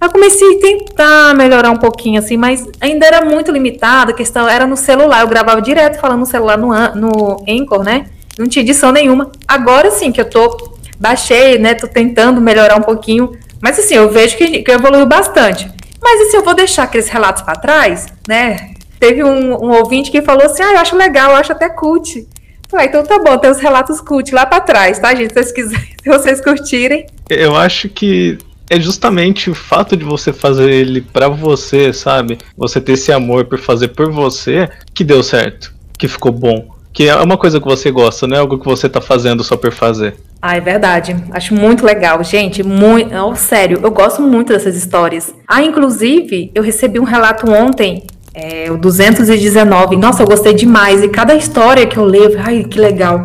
Eu 0.00 0.10
comecei 0.10 0.56
a 0.56 0.60
tentar 0.60 1.34
melhorar 1.34 1.70
um 1.70 1.76
pouquinho, 1.76 2.18
assim, 2.18 2.36
mas 2.36 2.64
ainda 2.80 3.06
era 3.06 3.24
muito 3.24 3.50
limitado. 3.50 4.12
A 4.12 4.14
questão 4.14 4.48
era 4.48 4.66
no 4.66 4.76
celular. 4.76 5.22
Eu 5.22 5.28
gravava 5.28 5.60
direto 5.60 6.00
falando 6.00 6.20
no 6.20 6.26
celular 6.26 6.56
no, 6.56 6.68
no 6.94 7.44
Anchor, 7.48 7.82
né? 7.82 8.06
Não 8.38 8.46
tinha 8.46 8.62
edição 8.62 8.92
nenhuma. 8.92 9.32
Agora 9.46 9.90
sim, 9.90 10.12
que 10.12 10.20
eu 10.20 10.28
tô. 10.28 10.76
Baixei, 11.00 11.58
né? 11.58 11.74
Tô 11.74 11.86
tentando 11.86 12.40
melhorar 12.40 12.76
um 12.76 12.82
pouquinho. 12.82 13.32
Mas 13.60 13.78
assim, 13.78 13.94
eu 13.94 14.10
vejo 14.10 14.36
que, 14.36 14.62
que 14.62 14.70
evoluiu 14.70 15.06
bastante. 15.06 15.70
Mas 16.00 16.20
assim, 16.22 16.36
eu 16.36 16.44
vou 16.44 16.54
deixar 16.54 16.84
aqueles 16.84 17.08
relatos 17.08 17.42
para 17.42 17.56
trás, 17.56 18.06
né? 18.26 18.70
Teve 18.98 19.22
um, 19.22 19.54
um, 19.54 19.70
ouvinte 19.78 20.10
que 20.10 20.22
falou 20.22 20.44
assim: 20.44 20.62
ah, 20.62 20.72
eu 20.72 20.78
acho 20.78 20.96
legal, 20.96 21.30
eu 21.30 21.36
acho 21.36 21.52
até 21.52 21.68
cult. 21.68 22.26
Ah, 22.72 22.84
então 22.84 23.02
tá 23.02 23.18
bom, 23.18 23.38
tem 23.38 23.50
os 23.50 23.58
relatos 23.58 24.00
cult 24.00 24.34
lá 24.34 24.44
para 24.44 24.60
trás, 24.60 24.98
tá, 24.98 25.14
gente? 25.14 25.32
Se 25.32 25.34
vocês, 25.34 25.52
quiserem, 25.52 25.88
se 26.02 26.08
vocês 26.08 26.40
curtirem. 26.40 27.06
Eu 27.30 27.56
acho 27.56 27.88
que 27.88 28.38
é 28.70 28.78
justamente 28.78 29.50
o 29.50 29.54
fato 29.54 29.96
de 29.96 30.04
você 30.04 30.32
fazer 30.32 30.70
ele 30.70 31.00
para 31.00 31.28
você, 31.28 31.92
sabe? 31.92 32.38
Você 32.56 32.80
ter 32.80 32.92
esse 32.92 33.10
amor 33.10 33.46
por 33.46 33.58
fazer 33.58 33.88
por 33.88 34.10
você 34.10 34.68
que 34.92 35.02
deu 35.02 35.22
certo, 35.22 35.74
que 35.98 36.06
ficou 36.06 36.32
bom. 36.32 36.76
Que 36.92 37.08
é 37.08 37.14
uma 37.16 37.36
coisa 37.36 37.60
que 37.60 37.66
você 37.66 37.90
gosta, 37.90 38.26
não 38.26 38.36
é 38.36 38.40
algo 38.40 38.58
que 38.58 38.64
você 38.64 38.88
tá 38.88 39.00
fazendo 39.00 39.44
só 39.44 39.56
por 39.56 39.72
fazer. 39.72 40.16
Ah, 40.40 40.56
é 40.56 40.60
verdade. 40.60 41.16
Acho 41.30 41.54
muito 41.54 41.84
legal, 41.84 42.22
gente. 42.22 42.62
Muito, 42.62 43.14
oh, 43.14 43.34
sério, 43.34 43.80
eu 43.82 43.90
gosto 43.90 44.22
muito 44.22 44.52
dessas 44.52 44.76
histórias. 44.76 45.34
Ah, 45.46 45.62
inclusive, 45.62 46.50
eu 46.54 46.62
recebi 46.62 46.98
um 46.98 47.04
relato 47.04 47.50
ontem, 47.50 48.04
é, 48.38 48.70
o 48.70 48.78
219. 48.78 49.96
Nossa, 49.96 50.22
eu 50.22 50.26
gostei 50.26 50.54
demais. 50.54 51.02
E 51.02 51.08
cada 51.08 51.34
história 51.34 51.84
que 51.86 51.96
eu 51.96 52.04
leio, 52.04 52.38
ai, 52.38 52.62
que 52.62 52.78
legal. 52.78 53.20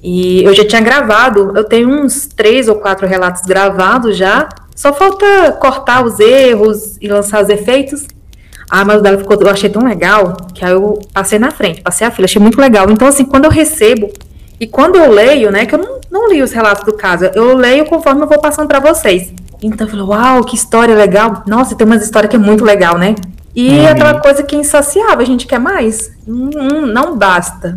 E 0.00 0.44
eu 0.44 0.54
já 0.54 0.64
tinha 0.64 0.80
gravado, 0.80 1.52
eu 1.56 1.64
tenho 1.64 1.88
uns 1.88 2.28
três 2.28 2.68
ou 2.68 2.76
quatro 2.76 3.04
relatos 3.04 3.42
gravados 3.42 4.16
já. 4.16 4.48
Só 4.76 4.92
falta 4.92 5.50
cortar 5.60 6.04
os 6.04 6.20
erros 6.20 6.96
e 7.00 7.08
lançar 7.08 7.42
os 7.42 7.48
efeitos. 7.48 8.06
Ah, 8.70 8.84
mas 8.84 9.00
o 9.00 9.02
dela 9.02 9.18
ficou, 9.18 9.36
eu 9.40 9.48
achei 9.48 9.68
tão 9.68 9.82
legal 9.82 10.36
que 10.54 10.64
aí 10.64 10.70
eu 10.70 11.00
passei 11.12 11.38
na 11.38 11.50
frente, 11.50 11.80
passei 11.80 12.06
a 12.06 12.10
fila, 12.10 12.26
achei 12.26 12.40
muito 12.40 12.60
legal. 12.60 12.88
Então, 12.88 13.08
assim, 13.08 13.24
quando 13.24 13.46
eu 13.46 13.50
recebo 13.50 14.08
e 14.60 14.66
quando 14.68 14.96
eu 14.96 15.10
leio, 15.10 15.50
né, 15.50 15.66
que 15.66 15.74
eu 15.74 15.78
não, 15.78 15.98
não 16.10 16.30
li 16.30 16.42
os 16.42 16.52
relatos 16.52 16.84
do 16.84 16.92
caso, 16.92 17.24
eu 17.34 17.56
leio 17.56 17.86
conforme 17.86 18.22
eu 18.22 18.28
vou 18.28 18.38
passando 18.38 18.68
para 18.68 18.78
vocês. 18.78 19.32
Então 19.60 19.86
eu 19.86 19.90
falei, 19.90 20.06
uau, 20.06 20.44
que 20.44 20.54
história 20.54 20.94
legal. 20.94 21.42
Nossa, 21.46 21.74
tem 21.74 21.84
umas 21.84 22.04
histórias 22.04 22.30
que 22.30 22.36
é 22.36 22.38
muito 22.38 22.62
legal, 22.62 22.96
né? 22.96 23.16
E 23.58 23.70
uhum. 23.70 23.88
aquela 23.88 24.20
coisa 24.20 24.44
que 24.44 24.54
é 24.54 24.58
insaciável, 24.60 25.18
a 25.18 25.24
gente 25.24 25.44
quer 25.44 25.58
mais. 25.58 26.12
Hum, 26.28 26.86
não 26.86 27.18
basta. 27.18 27.76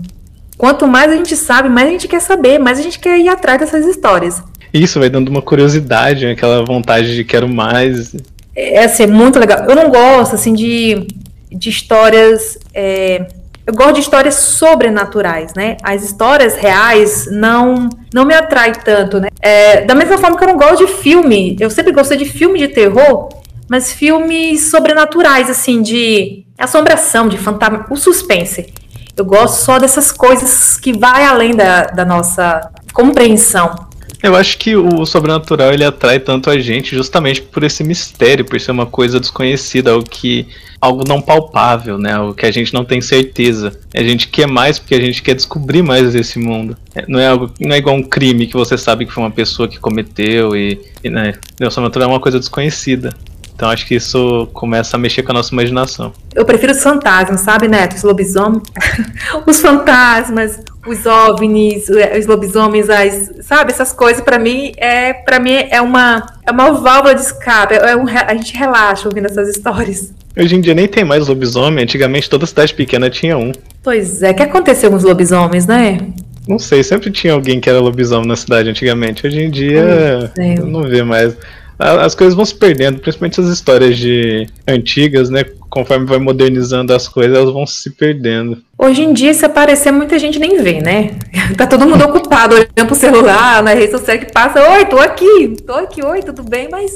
Quanto 0.55 0.87
mais 0.87 1.11
a 1.11 1.15
gente 1.15 1.35
sabe, 1.35 1.69
mais 1.69 1.87
a 1.87 1.91
gente 1.91 2.07
quer 2.07 2.21
saber, 2.21 2.59
mais 2.59 2.77
a 2.77 2.83
gente 2.83 2.99
quer 2.99 3.17
ir 3.17 3.27
atrás 3.27 3.59
dessas 3.59 3.87
histórias. 3.87 4.43
Isso 4.71 4.99
vai 4.99 5.09
dando 5.09 5.29
uma 5.29 5.41
curiosidade, 5.41 6.23
né? 6.23 6.33
aquela 6.33 6.63
vontade 6.63 7.15
de 7.15 7.23
quero 7.23 7.49
mais. 7.49 8.15
É 8.55 8.83
assim, 8.83 9.07
muito 9.07 9.39
legal. 9.39 9.65
Eu 9.67 9.75
não 9.75 9.89
gosto 9.89 10.35
assim 10.35 10.53
de, 10.53 11.07
de 11.51 11.69
histórias. 11.71 12.59
É, 12.75 13.25
eu 13.65 13.73
gosto 13.73 13.93
de 13.93 14.01
histórias 14.01 14.35
sobrenaturais, 14.35 15.55
né? 15.55 15.77
As 15.81 16.03
histórias 16.03 16.57
reais 16.57 17.27
não 17.31 17.89
não 18.13 18.23
me 18.23 18.35
atraem 18.35 18.73
tanto, 18.85 19.19
né? 19.19 19.29
É, 19.41 19.81
da 19.83 19.95
mesma 19.95 20.19
forma 20.19 20.37
que 20.37 20.43
eu 20.43 20.49
não 20.49 20.57
gosto 20.57 20.85
de 20.85 20.93
filme. 20.93 21.57
Eu 21.59 21.71
sempre 21.71 21.91
gostei 21.91 22.19
de 22.19 22.25
filme 22.25 22.59
de 22.59 22.67
terror, 22.67 23.29
mas 23.71 23.93
filmes 23.93 24.69
sobrenaturais, 24.69 25.49
assim, 25.49 25.81
de 25.81 26.43
assombração, 26.57 27.29
de 27.29 27.37
fantasma, 27.37 27.85
o 27.89 27.95
suspense. 27.95 28.67
Eu 29.15 29.23
gosto 29.23 29.63
só 29.63 29.79
dessas 29.79 30.11
coisas 30.11 30.75
que 30.75 30.91
vai 30.91 31.23
além 31.23 31.55
da, 31.55 31.85
da 31.85 32.03
nossa 32.03 32.69
compreensão. 32.91 33.73
Eu 34.21 34.35
acho 34.35 34.57
que 34.57 34.75
o 34.75 35.05
sobrenatural 35.05 35.71
ele 35.71 35.85
atrai 35.85 36.19
tanto 36.19 36.49
a 36.49 36.59
gente 36.59 36.93
justamente 36.93 37.41
por 37.41 37.63
esse 37.63 37.81
mistério, 37.81 38.43
por 38.43 38.59
ser 38.59 38.71
uma 38.71 38.85
coisa 38.85 39.21
desconhecida, 39.21 39.91
algo 39.91 40.07
que 40.07 40.49
algo 40.81 41.03
não 41.07 41.21
palpável, 41.21 41.97
né? 41.97 42.11
Algo 42.11 42.33
que 42.33 42.45
a 42.45 42.51
gente 42.51 42.73
não 42.73 42.83
tem 42.83 42.99
certeza. 42.99 43.79
A 43.95 44.03
gente 44.03 44.27
quer 44.27 44.47
mais 44.47 44.79
porque 44.79 44.95
a 44.95 44.99
gente 44.99 45.21
quer 45.23 45.33
descobrir 45.33 45.81
mais 45.81 46.11
desse 46.11 46.37
mundo. 46.37 46.75
É, 46.93 47.05
não 47.07 47.19
é 47.19 47.27
algo, 47.27 47.49
não 47.57 47.73
é 47.73 47.77
igual 47.77 47.95
um 47.95 48.03
crime 48.03 48.47
que 48.47 48.53
você 48.53 48.77
sabe 48.77 49.05
que 49.05 49.13
foi 49.13 49.23
uma 49.23 49.31
pessoa 49.31 49.69
que 49.69 49.79
cometeu 49.79 50.57
e, 50.57 50.77
e 51.01 51.09
né? 51.09 51.35
O 51.61 51.71
sobrenatural 51.71 52.09
é 52.09 52.13
uma 52.13 52.19
coisa 52.19 52.37
desconhecida. 52.37 53.15
Então 53.61 53.69
acho 53.69 53.85
que 53.85 53.93
isso 53.93 54.49
começa 54.53 54.97
a 54.97 54.99
mexer 54.99 55.21
com 55.21 55.31
a 55.31 55.35
nossa 55.35 55.53
imaginação. 55.53 56.11
Eu 56.33 56.43
prefiro 56.43 56.71
os 56.71 56.81
fantasmas, 56.81 57.41
sabe, 57.41 57.67
Neto? 57.67 57.95
Os 57.95 58.01
lobisomens. 58.01 58.63
os 59.45 59.61
fantasmas, 59.61 60.59
os 60.87 61.05
ovnis, 61.05 61.85
os 61.87 62.25
lobisomens, 62.25 62.89
as, 62.89 63.45
sabe? 63.45 63.71
Essas 63.71 63.93
coisas, 63.93 64.23
para 64.23 64.39
mim, 64.39 64.71
é 64.77 65.13
para 65.13 65.39
mim 65.39 65.51
é 65.69 65.79
uma, 65.79 66.25
é 66.43 66.49
uma 66.49 66.71
válvula 66.71 67.13
de 67.13 67.21
escape. 67.21 67.75
É 67.75 67.95
um, 67.95 68.07
a 68.07 68.33
gente 68.33 68.57
relaxa 68.57 69.07
ouvindo 69.07 69.27
essas 69.27 69.47
histórias. 69.47 70.11
Hoje 70.35 70.55
em 70.55 70.61
dia 70.61 70.73
nem 70.73 70.87
tem 70.87 71.03
mais 71.03 71.27
lobisomem. 71.27 71.83
Antigamente 71.83 72.27
toda 72.27 72.47
cidade 72.47 72.73
pequena 72.73 73.11
tinha 73.11 73.37
um. 73.37 73.51
Pois 73.83 74.23
é, 74.23 74.31
o 74.31 74.33
que 74.33 74.41
aconteceu 74.41 74.89
com 74.89 74.95
os 74.95 75.03
lobisomens, 75.03 75.67
né? 75.67 75.99
Não 76.47 76.57
sei, 76.57 76.83
sempre 76.83 77.11
tinha 77.11 77.33
alguém 77.33 77.59
que 77.59 77.69
era 77.69 77.79
lobisomem 77.79 78.27
na 78.27 78.35
cidade 78.35 78.71
antigamente. 78.71 79.27
Hoje 79.27 79.39
em 79.39 79.51
dia, 79.51 80.31
é. 80.35 80.55
não 80.55 80.81
vê 80.81 81.03
mais 81.03 81.37
as 81.81 82.13
coisas 82.13 82.35
vão 82.35 82.45
se 82.45 82.53
perdendo, 82.53 82.99
principalmente 82.99 83.41
as 83.41 83.47
histórias 83.47 83.97
de 83.97 84.47
antigas, 84.67 85.29
né? 85.29 85.43
Conforme 85.69 86.05
vai 86.05 86.19
modernizando 86.19 86.93
as 86.93 87.07
coisas, 87.07 87.35
elas 87.35 87.51
vão 87.51 87.65
se 87.65 87.89
perdendo. 87.89 88.57
Hoje 88.77 89.01
em 89.01 89.13
dia, 89.13 89.33
se 89.33 89.45
aparecer, 89.45 89.91
muita 89.91 90.19
gente 90.19 90.37
nem 90.37 90.61
vê, 90.61 90.79
né? 90.79 91.11
Tá 91.57 91.65
todo 91.67 91.87
mundo 91.87 92.03
ocupado 92.05 92.55
olhando 92.55 92.87
pro 92.87 92.95
celular, 92.95 93.61
na 93.63 93.73
rede 93.73 93.91
social 93.91 94.17
que 94.17 94.31
passa, 94.31 94.61
oi, 94.73 94.85
tô 94.85 94.97
aqui, 94.97 95.55
tô 95.65 95.73
aqui, 95.73 96.03
oi, 96.03 96.21
tudo 96.21 96.43
bem, 96.43 96.69
mas 96.71 96.95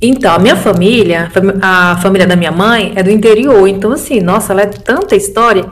Então, 0.00 0.34
a 0.34 0.38
minha 0.38 0.56
família, 0.56 1.30
a 1.60 1.98
família 2.02 2.26
da 2.26 2.34
minha 2.34 2.50
mãe 2.50 2.92
é 2.96 3.02
do 3.02 3.10
interior, 3.10 3.68
então 3.68 3.92
assim, 3.92 4.20
nossa, 4.20 4.52
ela 4.52 4.62
é 4.62 4.66
tanta 4.66 5.14
história, 5.14 5.64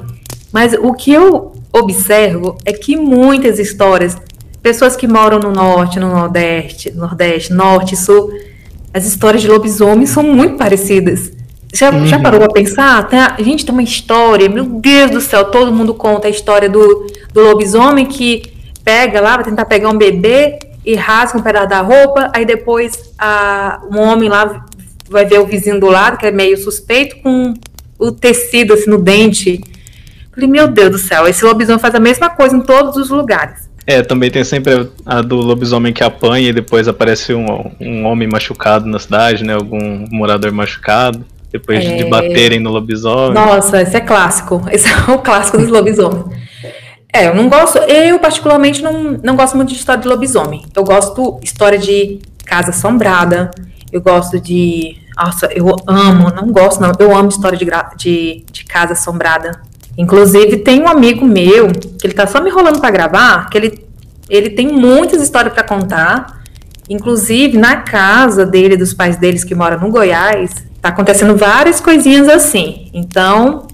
mas 0.53 0.75
o 0.75 0.93
que 0.93 1.13
eu 1.13 1.53
observo 1.73 2.57
é 2.65 2.73
que 2.73 2.97
muitas 2.97 3.59
histórias, 3.59 4.17
pessoas 4.63 4.97
que 4.97 5.07
moram 5.07 5.39
no 5.39 5.51
norte, 5.51 5.99
no 5.99 6.09
nordeste, 6.09 6.91
nordeste, 6.93 7.53
norte, 7.53 7.97
sul, 7.97 8.31
as 8.93 9.07
histórias 9.07 9.43
de 9.43 9.49
lobisomem 9.49 10.07
são 10.07 10.23
muito 10.23 10.57
parecidas. 10.57 11.33
Já, 11.73 11.91
uhum. 11.91 12.07
já 12.07 12.19
parou 12.19 12.41
pra 12.41 12.49
pensar? 12.49 13.07
Tem 13.09 13.19
a, 13.19 13.37
gente, 13.39 13.65
tem 13.65 13.73
uma 13.73 13.83
história, 13.83 14.49
meu 14.49 14.65
Deus 14.65 15.11
do 15.11 15.21
céu, 15.21 15.45
todo 15.45 15.73
mundo 15.73 15.95
conta 15.95 16.27
a 16.27 16.31
história 16.31 16.69
do, 16.69 17.07
do 17.33 17.41
lobisomem 17.43 18.07
que 18.07 18.53
pega 18.85 19.21
lá, 19.21 19.37
vai 19.37 19.45
tentar 19.45 19.65
pegar 19.67 19.89
um 19.89 19.97
bebê 19.97 20.59
e 20.85 20.97
rasga 20.97 21.39
um 21.39 21.43
pedaço 21.43 21.69
da 21.69 21.81
roupa, 21.81 22.31
aí 22.35 22.45
depois 22.45 23.13
a, 23.17 23.81
um 23.91 24.01
homem 24.01 24.29
lá 24.29 24.67
vai 25.09 25.25
ver 25.25 25.39
o 25.39 25.47
vizinho 25.47 25.79
do 25.79 25.87
lado, 25.87 26.19
que 26.19 26.27
é 26.27 26.33
meio 26.33 26.57
suspeito, 26.57 27.17
com 27.23 27.55
o 27.99 28.11
tecido 28.11 28.75
assim 28.75 28.91
no 28.91 28.99
dente. 28.99 29.61
Falei, 30.33 30.49
meu 30.49 30.67
Deus 30.67 30.91
do 30.91 30.99
céu, 30.99 31.29
esse 31.29 31.45
lobisomem 31.45 31.81
faz 31.81 31.95
a 31.95 32.01
mesma 32.01 32.31
coisa 32.31 32.57
em 32.57 32.61
todos 32.61 32.97
os 32.97 33.11
lugares. 33.11 33.70
É, 33.91 34.03
também 34.03 34.31
tem 34.31 34.45
sempre 34.45 34.89
a 35.05 35.21
do 35.21 35.35
lobisomem 35.35 35.93
que 35.93 36.05
apanha 36.05 36.51
e 36.51 36.53
depois 36.53 36.87
aparece 36.87 37.35
um, 37.35 37.73
um 37.81 38.07
homem 38.07 38.29
machucado 38.29 38.87
na 38.87 39.01
cidade, 39.01 39.43
né? 39.43 39.55
Algum 39.55 40.07
morador 40.13 40.53
machucado. 40.53 41.27
Depois 41.51 41.85
é... 41.85 41.97
de 41.97 42.05
baterem 42.05 42.61
no 42.61 42.71
lobisomem. 42.71 43.35
Nossa, 43.35 43.83
esse 43.83 43.97
é 43.97 44.01
clássico. 44.01 44.65
Esse 44.71 44.89
é 44.89 45.13
o 45.13 45.19
clássico 45.19 45.59
dos 45.59 45.67
lobisomens. 45.67 46.25
É, 47.13 47.27
eu 47.27 47.35
não 47.35 47.49
gosto, 47.49 47.79
eu 47.79 48.17
particularmente 48.21 48.81
não, 48.81 49.19
não 49.25 49.35
gosto 49.35 49.57
muito 49.57 49.71
de 49.71 49.75
história 49.75 50.01
de 50.01 50.07
lobisomem. 50.07 50.65
Eu 50.73 50.85
gosto 50.85 51.41
de 51.41 51.47
história 51.47 51.77
de 51.77 52.21
casa 52.47 52.71
assombrada, 52.71 53.51
eu 53.91 54.01
gosto 54.01 54.39
de. 54.39 54.99
Nossa, 55.17 55.47
eu 55.47 55.67
amo, 55.89 56.31
não 56.31 56.53
gosto 56.53 56.81
não, 56.81 56.93
eu 57.01 57.13
amo 57.13 57.29
história 57.29 57.59
de, 57.59 57.67
de, 57.97 58.45
de 58.53 58.65
casa 58.65 58.93
assombrada. 58.93 59.61
Inclusive, 60.01 60.57
tem 60.57 60.81
um 60.81 60.89
amigo 60.89 61.27
meu, 61.27 61.69
que 61.69 62.07
ele 62.07 62.15
tá 62.15 62.27
só 62.27 62.41
me 62.41 62.49
enrolando 62.49 62.81
para 62.81 62.91
gravar, 62.91 63.51
que 63.51 63.59
ele, 63.59 63.85
ele 64.31 64.49
tem 64.49 64.67
muitas 64.67 65.21
histórias 65.21 65.53
para 65.53 65.63
contar. 65.63 66.41
Inclusive, 66.89 67.59
na 67.59 67.77
casa 67.77 68.47
dele, 68.47 68.79
dos 68.79 68.95
pais 68.95 69.19
deles 69.19 69.45
que 69.45 69.55
moram 69.55 69.79
no 69.79 69.91
Goiás, 69.91 70.55
tá 70.81 70.89
acontecendo 70.89 71.37
várias 71.37 71.83
coisinhas 71.83 72.31
assim. 72.31 72.91
Então, 72.95 73.69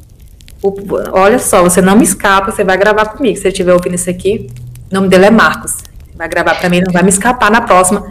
olha 1.13 1.39
só, 1.39 1.63
você 1.63 1.81
não 1.81 1.97
me 1.97 2.03
escapa, 2.03 2.51
você 2.51 2.65
vai 2.65 2.77
gravar 2.77 3.07
comigo. 3.07 3.37
Se 3.37 3.43
você 3.43 3.49
estiver 3.49 3.73
ouvindo 3.73 3.95
isso 3.95 4.11
aqui, 4.11 4.51
o 4.91 4.95
nome 4.97 5.07
dele 5.07 5.27
é 5.27 5.31
Marcos. 5.31 5.77
Vai 6.17 6.29
gravar 6.29 6.57
para 6.57 6.69
mim, 6.69 6.81
não 6.81 6.93
vai 6.93 7.05
me 7.05 7.09
escapar 7.09 7.53
na 7.53 7.61
próxima. 7.61 8.05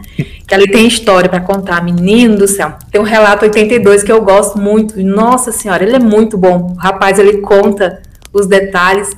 Que 0.48 0.56
ali 0.56 0.72
tem 0.72 0.88
história 0.88 1.28
para 1.28 1.42
contar. 1.42 1.84
Menino 1.84 2.38
do 2.38 2.48
céu. 2.48 2.76
Tem 2.90 3.02
um 3.02 3.04
relato 3.04 3.44
82 3.44 4.04
que 4.04 4.12
eu 4.12 4.22
gosto 4.22 4.58
muito. 4.58 5.04
Nossa 5.04 5.52
senhora, 5.52 5.84
ele 5.84 5.98
é 5.98 6.00
muito 6.00 6.38
bom. 6.38 6.72
O 6.72 6.76
rapaz, 6.76 7.20
ele 7.20 7.42
conta 7.42 8.05
os 8.36 8.48
detalhes. 8.48 9.12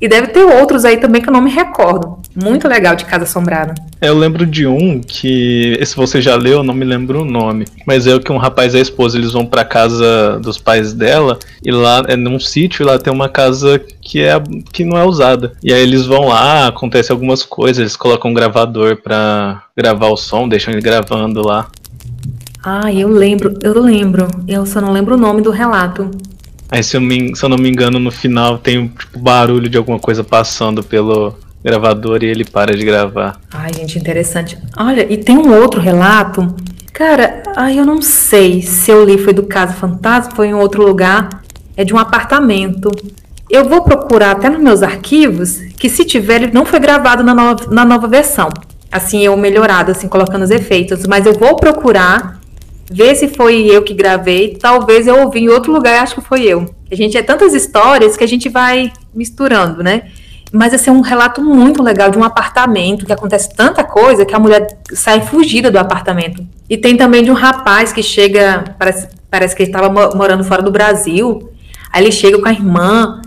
E 0.00 0.08
deve 0.08 0.26
ter 0.26 0.42
outros 0.42 0.84
aí 0.84 0.98
também 0.98 1.22
que 1.22 1.28
eu 1.28 1.32
não 1.32 1.40
me 1.40 1.50
recordo. 1.50 2.18
Muito 2.34 2.68
legal 2.68 2.94
de 2.96 3.04
Casa 3.04 3.24
Assombrada. 3.24 3.74
É, 4.00 4.08
eu 4.08 4.18
lembro 4.18 4.44
de 4.44 4.66
um 4.66 5.00
que, 5.00 5.78
se 5.82 5.96
você 5.96 6.20
já 6.20 6.34
leu, 6.34 6.58
eu 6.58 6.62
não 6.62 6.74
me 6.74 6.84
lembro 6.84 7.22
o 7.22 7.24
nome. 7.24 7.64
Mas 7.86 8.06
é 8.06 8.14
o 8.14 8.20
que 8.20 8.30
um 8.30 8.36
rapaz 8.36 8.74
e 8.74 8.76
a 8.76 8.80
esposa 8.80 9.16
eles 9.16 9.32
vão 9.32 9.46
pra 9.46 9.64
casa 9.64 10.38
dos 10.40 10.58
pais 10.58 10.92
dela. 10.92 11.38
E 11.64 11.70
lá 11.70 12.02
é 12.06 12.16
num 12.16 12.38
sítio 12.38 12.82
e 12.82 12.86
lá 12.86 12.98
tem 12.98 13.10
uma 13.10 13.28
casa 13.28 13.80
que, 14.02 14.20
é, 14.20 14.34
que 14.72 14.84
não 14.84 14.98
é 14.98 15.04
usada. 15.04 15.52
E 15.62 15.72
aí 15.72 15.80
eles 15.80 16.04
vão 16.04 16.28
lá, 16.28 16.66
acontece 16.66 17.12
algumas 17.12 17.42
coisas. 17.42 17.78
Eles 17.78 17.96
colocam 17.96 18.30
um 18.30 18.34
gravador 18.34 18.96
pra 19.00 19.62
gravar 19.74 20.08
o 20.08 20.16
som, 20.16 20.48
deixam 20.48 20.74
ele 20.74 20.82
gravando 20.82 21.40
lá. 21.40 21.68
Ah, 22.62 22.92
eu 22.92 23.08
lembro, 23.08 23.54
eu 23.62 23.80
lembro. 23.80 24.26
Eu 24.48 24.66
só 24.66 24.80
não 24.80 24.92
lembro 24.92 25.14
o 25.14 25.18
nome 25.18 25.40
do 25.40 25.50
relato. 25.50 26.10
Aí, 26.70 26.82
se 26.82 26.96
eu, 26.96 27.00
me, 27.00 27.36
se 27.36 27.44
eu 27.44 27.48
não 27.48 27.58
me 27.58 27.68
engano, 27.68 27.98
no 27.98 28.10
final 28.10 28.58
tem 28.58 28.88
tipo, 28.88 29.18
barulho 29.18 29.68
de 29.68 29.76
alguma 29.76 29.98
coisa 29.98 30.24
passando 30.24 30.82
pelo 30.82 31.34
gravador 31.64 32.22
e 32.22 32.26
ele 32.26 32.44
para 32.44 32.76
de 32.76 32.84
gravar. 32.84 33.40
Ai, 33.52 33.72
gente, 33.72 33.98
interessante. 33.98 34.58
Olha, 34.76 35.10
e 35.10 35.16
tem 35.16 35.36
um 35.38 35.54
outro 35.54 35.80
relato. 35.80 36.54
Cara, 36.92 37.42
ai, 37.56 37.78
eu 37.78 37.84
não 37.84 38.02
sei 38.02 38.62
se 38.62 38.90
eu 38.90 39.04
li 39.04 39.18
foi 39.18 39.32
do 39.32 39.44
Caso 39.44 39.74
Fantasma, 39.74 40.32
foi 40.34 40.48
em 40.48 40.54
outro 40.54 40.84
lugar. 40.84 41.42
É 41.76 41.84
de 41.84 41.92
um 41.92 41.98
apartamento. 41.98 42.90
Eu 43.50 43.64
vou 43.68 43.82
procurar 43.82 44.32
até 44.32 44.48
nos 44.48 44.62
meus 44.62 44.82
arquivos, 44.82 45.58
que 45.78 45.88
se 45.88 46.04
tiver, 46.04 46.42
ele 46.42 46.52
não 46.52 46.64
foi 46.64 46.78
gravado 46.78 47.24
na 47.24 47.34
nova, 47.34 47.66
na 47.70 47.84
nova 47.84 48.06
versão. 48.06 48.48
Assim, 48.92 49.22
eu 49.22 49.36
melhorado, 49.36 49.90
assim, 49.90 50.06
colocando 50.06 50.42
os 50.42 50.50
efeitos. 50.50 51.04
Mas 51.06 51.26
eu 51.26 51.32
vou 51.34 51.56
procurar 51.56 52.40
ver 52.90 53.14
se 53.14 53.28
foi 53.28 53.66
eu 53.66 53.82
que 53.82 53.94
gravei. 53.94 54.56
Talvez 54.60 55.06
eu 55.06 55.20
ouvi 55.20 55.40
em 55.40 55.48
outro 55.48 55.72
lugar, 55.72 56.02
acho 56.02 56.16
que 56.16 56.20
foi 56.20 56.42
eu. 56.42 56.74
A 56.90 56.94
gente 56.94 57.16
é 57.16 57.22
tantas 57.22 57.54
histórias 57.54 58.16
que 58.16 58.24
a 58.24 58.28
gente 58.28 58.48
vai 58.48 58.92
misturando, 59.14 59.82
né? 59.82 60.02
Mas 60.52 60.72
esse 60.72 60.88
é 60.88 60.92
um 60.92 61.00
relato 61.00 61.42
muito 61.42 61.82
legal 61.82 62.10
de 62.10 62.16
um 62.16 62.22
apartamento 62.22 63.04
que 63.04 63.12
acontece 63.12 63.54
tanta 63.56 63.82
coisa 63.82 64.24
que 64.24 64.34
a 64.34 64.38
mulher 64.38 64.66
sai 64.92 65.20
fugida 65.20 65.70
do 65.70 65.78
apartamento. 65.78 66.46
E 66.70 66.76
tem 66.76 66.96
também 66.96 67.24
de 67.24 67.30
um 67.30 67.34
rapaz 67.34 67.92
que 67.92 68.02
chega, 68.02 68.76
parece, 68.78 69.08
parece 69.28 69.56
que 69.56 69.62
ele 69.62 69.70
estava 69.70 69.88
morando 70.14 70.44
fora 70.44 70.62
do 70.62 70.70
Brasil. 70.70 71.50
Aí 71.92 72.04
ele 72.04 72.12
chega 72.12 72.38
com 72.40 72.46
a 72.46 72.52
irmã. 72.52 73.20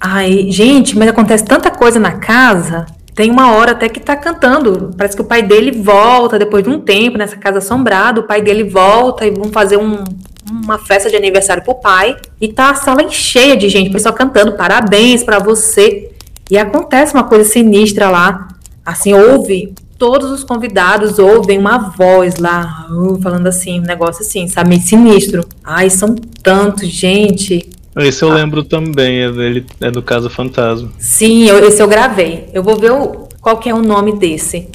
Ai, 0.00 0.46
gente, 0.50 0.96
mas 0.96 1.08
acontece 1.08 1.44
tanta 1.44 1.70
coisa 1.70 2.00
na 2.00 2.12
casa 2.12 2.86
tem 3.14 3.30
uma 3.30 3.52
hora 3.52 3.72
até 3.72 3.88
que 3.88 4.00
tá 4.00 4.16
cantando. 4.16 4.90
Parece 4.96 5.14
que 5.14 5.22
o 5.22 5.26
pai 5.26 5.42
dele 5.42 5.70
volta 5.70 6.38
depois 6.38 6.64
de 6.64 6.70
um 6.70 6.80
tempo 6.80 7.18
nessa 7.18 7.36
casa 7.36 7.58
assombrada. 7.58 8.20
O 8.20 8.26
pai 8.26 8.40
dele 8.40 8.64
volta 8.64 9.26
e 9.26 9.30
vão 9.30 9.50
fazer 9.52 9.76
um, 9.76 10.02
uma 10.50 10.78
festa 10.78 11.10
de 11.10 11.16
aniversário 11.16 11.62
pro 11.62 11.74
pai. 11.74 12.16
E 12.40 12.48
tá 12.48 12.70
a 12.70 12.74
sala 12.74 13.06
cheia 13.10 13.56
de 13.56 13.68
gente, 13.68 13.90
pessoal 13.90 14.14
cantando 14.14 14.52
parabéns 14.52 15.22
para 15.22 15.38
você. 15.38 16.10
E 16.50 16.56
acontece 16.56 17.12
uma 17.12 17.24
coisa 17.24 17.44
sinistra 17.44 18.08
lá. 18.08 18.48
Assim, 18.84 19.12
ouve, 19.12 19.74
todos 19.98 20.30
os 20.30 20.42
convidados 20.42 21.18
ouvem 21.18 21.58
uma 21.58 21.78
voz 21.78 22.36
lá, 22.36 22.88
falando 23.22 23.46
assim, 23.46 23.78
um 23.78 23.84
negócio 23.84 24.22
assim, 24.22 24.48
sabe, 24.48 24.70
meio 24.70 24.82
sinistro. 24.82 25.46
Ai, 25.62 25.90
são 25.90 26.14
tantos, 26.42 26.88
gente. 26.88 27.68
Esse 27.96 28.22
eu 28.22 28.30
ah. 28.30 28.34
lembro 28.34 28.64
também, 28.64 29.20
é, 29.22 29.30
dele, 29.30 29.66
é 29.80 29.90
do 29.90 30.02
caso 30.02 30.30
Fantasma. 30.30 30.90
Sim, 30.98 31.44
eu, 31.44 31.58
esse 31.66 31.82
eu 31.82 31.88
gravei. 31.88 32.48
Eu 32.52 32.62
vou 32.62 32.76
ver 32.76 32.92
o, 32.92 33.28
qual 33.40 33.58
que 33.58 33.68
é 33.68 33.74
o 33.74 33.82
nome 33.82 34.18
desse. 34.18 34.68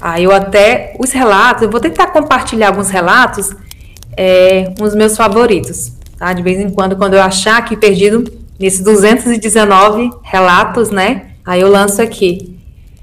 Aí 0.00 0.22
ah, 0.22 0.26
eu 0.26 0.32
até. 0.32 0.94
Os 0.98 1.12
relatos, 1.12 1.62
eu 1.62 1.70
vou 1.70 1.80
tentar 1.80 2.08
compartilhar 2.08 2.68
alguns 2.68 2.90
relatos, 2.90 3.54
é, 4.16 4.72
os 4.80 4.94
meus 4.94 5.16
favoritos. 5.16 5.92
Tá? 6.18 6.32
De 6.32 6.42
vez 6.42 6.58
em 6.58 6.70
quando, 6.70 6.96
quando 6.96 7.14
eu 7.14 7.22
achar 7.22 7.58
aqui 7.58 7.76
perdido, 7.76 8.24
nesses 8.58 8.80
219 8.80 10.10
relatos, 10.22 10.90
né? 10.90 11.30
Aí 11.46 11.60
eu 11.60 11.68
lanço 11.68 12.02
aqui. 12.02 12.58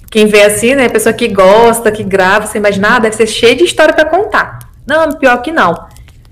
Quem 0.10 0.26
vê 0.26 0.44
assim, 0.44 0.76
né? 0.76 0.90
Pessoa 0.90 1.14
que 1.14 1.28
gosta, 1.30 1.92
que 1.92 2.04
grava, 2.04 2.46
você 2.46 2.58
imagina, 2.58 2.98
ah, 2.98 3.00
deve 3.00 3.16
ser 3.16 3.28
cheio 3.28 3.56
de 3.56 3.64
história 3.64 3.94
para 3.94 4.06
contar. 4.06 4.60
Não, 4.86 5.14
pior 5.14 5.42
que 5.42 5.52
não. 5.52 5.74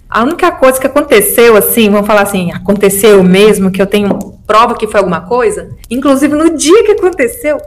A 0.10 0.24
única 0.24 0.52
coisa 0.52 0.80
que 0.80 0.88
aconteceu, 0.88 1.56
assim, 1.56 1.88
vamos 1.92 2.08
falar 2.08 2.24
assim, 2.24 2.52
aconteceu 2.52 3.24
mesmo, 3.24 3.70
que 3.70 3.80
eu 3.80 3.86
tenho 3.86 4.18
prova 4.48 4.76
que 4.76 4.88
foi 4.88 5.00
alguma 5.00 5.22
coisa, 5.22 5.70
inclusive 5.88 6.36
no 6.36 6.58
dia 6.58 6.84
que 6.84 6.94
aconteceu. 6.94 7.62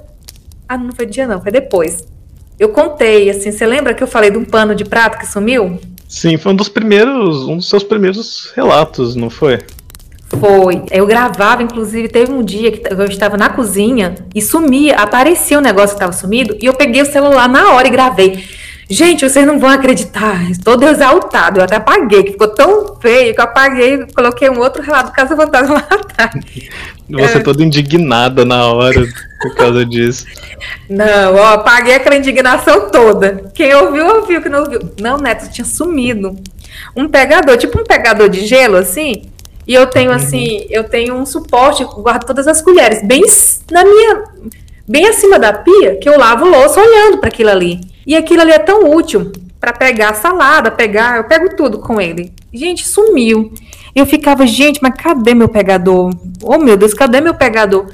Ah, 0.68 0.76
não 0.76 0.92
foi 0.92 1.06
dia, 1.06 1.24
não, 1.24 1.40
foi 1.40 1.52
depois. 1.52 2.04
Eu 2.58 2.70
contei, 2.70 3.30
assim, 3.30 3.52
você 3.52 3.64
lembra 3.64 3.94
que 3.94 4.02
eu 4.02 4.08
falei 4.08 4.28
de 4.28 4.38
um 4.38 4.44
pano 4.44 4.74
de 4.74 4.84
prato 4.84 5.18
que 5.18 5.26
sumiu? 5.26 5.78
Sim, 6.08 6.36
foi 6.36 6.52
um 6.52 6.56
dos 6.56 6.68
primeiros, 6.68 7.44
um 7.44 7.58
dos 7.58 7.68
seus 7.68 7.84
primeiros 7.84 8.52
relatos, 8.56 9.14
não 9.14 9.30
foi? 9.30 9.60
Foi. 10.26 10.82
Eu 10.90 11.06
gravava, 11.06 11.62
inclusive, 11.62 12.08
teve 12.08 12.32
um 12.32 12.42
dia 12.42 12.72
que 12.72 12.92
eu 12.92 13.04
estava 13.04 13.36
na 13.36 13.50
cozinha 13.50 14.16
e 14.34 14.42
sumia, 14.42 14.96
aparecia 14.96 15.58
o 15.58 15.60
um 15.60 15.62
negócio 15.62 15.90
que 15.90 15.94
estava 16.02 16.12
sumido, 16.12 16.56
e 16.60 16.66
eu 16.66 16.74
peguei 16.74 17.02
o 17.02 17.06
celular 17.06 17.48
na 17.48 17.72
hora 17.72 17.86
e 17.86 17.90
gravei. 17.90 18.44
Gente, 18.92 19.26
vocês 19.26 19.46
não 19.46 19.58
vão 19.58 19.70
acreditar, 19.70 20.50
estou 20.50 20.80
exaltado. 20.82 21.58
Eu 21.58 21.64
até 21.64 21.76
apaguei, 21.76 22.24
que 22.24 22.32
ficou 22.32 22.48
tão 22.48 22.94
feio 23.00 23.34
que 23.34 23.40
eu 23.40 23.44
apaguei 23.44 23.94
e 23.94 24.12
coloquei 24.12 24.50
um 24.50 24.58
outro 24.58 24.82
relato 24.82 25.06
do 25.06 25.14
Casa 25.14 25.34
Fantasma 25.34 25.76
lá 25.76 25.88
atrás. 25.90 26.44
Você 27.08 27.38
é. 27.38 27.40
toda 27.40 27.64
indignada 27.64 28.44
na 28.44 28.66
hora 28.66 29.02
por 29.40 29.54
causa 29.54 29.86
disso. 29.86 30.26
Não, 30.90 31.36
ó, 31.36 31.54
apaguei 31.54 31.94
aquela 31.94 32.16
indignação 32.16 32.90
toda. 32.90 33.50
Quem 33.54 33.74
ouviu, 33.74 34.06
ouviu, 34.06 34.42
que 34.42 34.50
não 34.50 34.60
ouviu. 34.60 34.80
Não, 35.00 35.16
Neto, 35.16 35.50
tinha 35.50 35.64
sumido. 35.64 36.36
Um 36.94 37.08
pegador, 37.08 37.56
tipo 37.56 37.80
um 37.80 37.84
pegador 37.84 38.28
de 38.28 38.46
gelo, 38.46 38.76
assim. 38.76 39.22
E 39.66 39.72
eu 39.72 39.86
tenho, 39.86 40.10
assim, 40.12 40.58
uhum. 40.58 40.66
eu 40.68 40.84
tenho 40.84 41.14
um 41.14 41.24
suporte, 41.24 41.82
guardo 41.82 42.26
todas 42.26 42.46
as 42.46 42.60
colheres, 42.60 43.02
bem 43.02 43.22
na 43.70 43.84
minha. 43.84 44.24
Bem 44.86 45.06
acima 45.08 45.38
da 45.38 45.54
pia, 45.54 45.96
que 45.96 46.06
eu 46.06 46.18
lavo 46.18 46.44
louça 46.44 46.78
olhando 46.78 47.16
para 47.18 47.28
aquilo 47.28 47.48
ali. 47.48 47.91
E 48.06 48.16
aquilo 48.16 48.42
ali 48.42 48.52
é 48.52 48.58
tão 48.58 48.90
útil 48.90 49.32
para 49.60 49.72
pegar 49.72 50.14
salada, 50.14 50.70
pegar, 50.70 51.18
eu 51.18 51.24
pego 51.24 51.56
tudo 51.56 51.78
com 51.78 52.00
ele. 52.00 52.32
Gente, 52.52 52.86
sumiu. 52.86 53.52
Eu 53.94 54.06
ficava, 54.06 54.46
gente, 54.46 54.80
mas 54.82 54.94
cadê 54.94 55.34
meu 55.34 55.48
pegador? 55.48 56.10
Oh, 56.42 56.58
meu 56.58 56.76
Deus, 56.76 56.94
cadê 56.94 57.20
meu 57.20 57.34
pegador? 57.34 57.86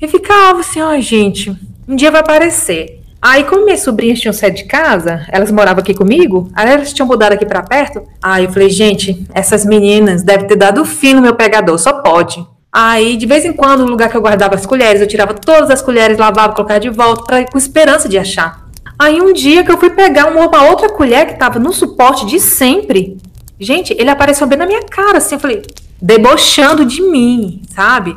Eu 0.00 0.08
ficava 0.08 0.60
assim, 0.60 0.80
ó, 0.80 0.94
oh, 0.94 1.00
gente, 1.00 1.56
um 1.88 1.96
dia 1.96 2.10
vai 2.10 2.20
aparecer. 2.20 3.00
Aí, 3.20 3.42
como 3.44 3.64
minhas 3.64 3.80
sobrinhas 3.80 4.20
tinham 4.20 4.32
saído 4.32 4.58
de 4.58 4.64
casa, 4.66 5.26
elas 5.30 5.50
moravam 5.50 5.82
aqui 5.82 5.94
comigo, 5.94 6.48
aí 6.54 6.70
elas 6.70 6.92
tinham 6.92 7.08
mudado 7.08 7.32
aqui 7.32 7.46
para 7.46 7.62
perto. 7.62 8.02
Aí 8.22 8.44
eu 8.44 8.52
falei, 8.52 8.70
gente, 8.70 9.26
essas 9.34 9.64
meninas 9.64 10.22
devem 10.22 10.46
ter 10.46 10.56
dado 10.56 10.84
fim 10.84 11.14
no 11.14 11.22
meu 11.22 11.34
pegador, 11.34 11.78
só 11.78 11.94
pode. 12.02 12.46
Aí, 12.70 13.16
de 13.16 13.24
vez 13.24 13.44
em 13.44 13.54
quando, 13.54 13.84
no 13.84 13.90
lugar 13.90 14.10
que 14.10 14.16
eu 14.16 14.20
guardava 14.20 14.54
as 14.54 14.66
colheres, 14.66 15.00
eu 15.00 15.08
tirava 15.08 15.32
todas 15.32 15.70
as 15.70 15.80
colheres, 15.80 16.18
lavava, 16.18 16.52
colocava 16.52 16.78
de 16.78 16.90
volta, 16.90 17.24
pra, 17.24 17.44
com 17.50 17.56
esperança 17.56 18.06
de 18.08 18.18
achar. 18.18 18.65
Aí, 18.98 19.20
um 19.20 19.32
dia 19.32 19.62
que 19.62 19.70
eu 19.70 19.78
fui 19.78 19.90
pegar 19.90 20.26
uma, 20.26 20.64
outra 20.68 20.88
colher 20.88 21.26
que 21.26 21.32
estava 21.34 21.58
no 21.58 21.72
suporte 21.72 22.24
de 22.24 22.40
sempre, 22.40 23.18
gente, 23.60 23.94
ele 23.98 24.10
apareceu 24.10 24.46
bem 24.46 24.58
na 24.58 24.66
minha 24.66 24.82
cara, 24.82 25.18
assim, 25.18 25.34
eu 25.34 25.40
falei, 25.40 25.62
debochando 26.00 26.84
de 26.84 27.02
mim, 27.02 27.62
sabe? 27.74 28.16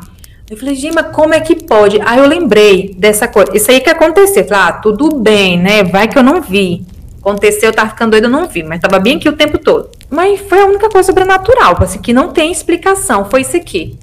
Eu 0.50 0.56
falei, 0.56 0.74
gente, 0.74 0.94
mas 0.94 1.14
como 1.14 1.32
é 1.32 1.40
que 1.40 1.54
pode? 1.54 2.00
Aí 2.04 2.18
eu 2.18 2.26
lembrei 2.26 2.92
dessa 2.98 3.28
coisa. 3.28 3.56
Isso 3.56 3.70
aí 3.70 3.80
que 3.80 3.88
aconteceu. 3.88 4.42
Eu 4.42 4.48
falei, 4.48 4.62
ah, 4.64 4.72
tudo 4.72 5.14
bem, 5.20 5.56
né? 5.56 5.84
Vai 5.84 6.08
que 6.08 6.18
eu 6.18 6.24
não 6.24 6.42
vi. 6.42 6.84
Aconteceu, 7.20 7.68
eu 7.68 7.72
tava 7.72 7.90
ficando 7.90 8.10
doida, 8.12 8.26
eu 8.26 8.30
não 8.30 8.48
vi, 8.48 8.64
mas 8.64 8.80
tava 8.80 8.98
bem 8.98 9.16
aqui 9.16 9.28
o 9.28 9.36
tempo 9.36 9.58
todo. 9.58 9.90
Mas 10.10 10.40
foi 10.40 10.60
a 10.60 10.66
única 10.66 10.88
coisa 10.88 11.06
sobrenatural, 11.06 11.76
assim, 11.80 12.00
que 12.00 12.12
não 12.12 12.32
tem 12.32 12.50
explicação. 12.50 13.26
Foi 13.26 13.42
isso 13.42 13.56
aqui. 13.56 13.96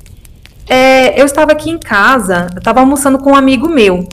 É, 0.70 1.20
eu 1.20 1.26
estava 1.26 1.52
aqui 1.52 1.70
em 1.70 1.78
casa, 1.78 2.48
eu 2.54 2.60
estava 2.60 2.80
almoçando 2.80 3.18
com 3.18 3.32
um 3.32 3.36
amigo 3.36 3.68
meu. 3.68 4.08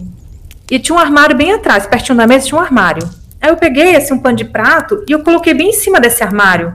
E 0.70 0.78
tinha 0.78 0.96
um 0.96 0.98
armário 0.98 1.36
bem 1.36 1.52
atrás, 1.52 1.86
pertinho 1.86 2.18
da 2.18 2.26
mesa 2.26 2.46
tinha 2.46 2.60
um 2.60 2.64
armário. 2.64 3.08
Aí 3.40 3.50
eu 3.50 3.56
peguei 3.56 3.96
assim 3.96 4.14
um 4.14 4.18
pano 4.18 4.36
de 4.36 4.44
prato 4.44 5.04
e 5.08 5.12
eu 5.12 5.22
coloquei 5.22 5.54
bem 5.54 5.70
em 5.70 5.72
cima 5.72 6.00
desse 6.00 6.22
armário. 6.22 6.74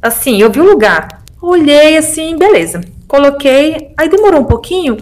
Assim, 0.00 0.40
eu 0.40 0.50
vi 0.50 0.60
o 0.60 0.64
lugar. 0.64 1.22
Olhei 1.40 1.96
assim, 1.96 2.36
beleza 2.36 2.80
coloquei, 3.12 3.92
aí 3.98 4.08
demorou 4.08 4.40
um 4.40 4.44
pouquinho. 4.44 4.96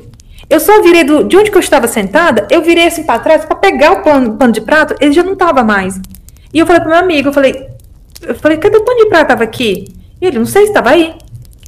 Eu 0.49 0.59
só 0.59 0.83
virei 0.83 1.05
do, 1.05 1.23
de 1.23 1.37
onde 1.37 1.49
que 1.49 1.57
eu 1.57 1.61
estava 1.61 1.87
sentada, 1.87 2.49
eu 2.51 2.61
virei 2.61 2.89
assim 2.89 3.05
para 3.05 3.21
trás 3.21 3.45
para 3.45 3.55
pegar 3.55 3.93
o 3.93 4.03
pano, 4.03 4.37
pano 4.37 4.53
de 4.53 4.61
prato, 4.61 4.97
ele 5.01 5.13
já 5.13 5.23
não 5.23 5.35
estava 5.35 5.63
mais. 5.63 6.01
E 6.53 6.59
eu 6.59 6.67
falei 6.67 6.81
pro 6.81 6.91
meu 6.91 6.99
amigo, 6.99 7.29
eu 7.29 7.33
falei, 7.33 7.69
eu 8.21 8.35
falei, 8.35 8.59
cadê 8.59 8.77
o 8.77 8.85
pano 8.85 8.99
de 8.99 9.07
prato 9.07 9.29
tava 9.29 9.45
aqui? 9.45 9.95
E 10.21 10.27
ele, 10.27 10.41
não 10.41 10.45
sei 10.45 10.63
se 10.63 10.69
estava 10.71 10.91
aí. 10.91 11.15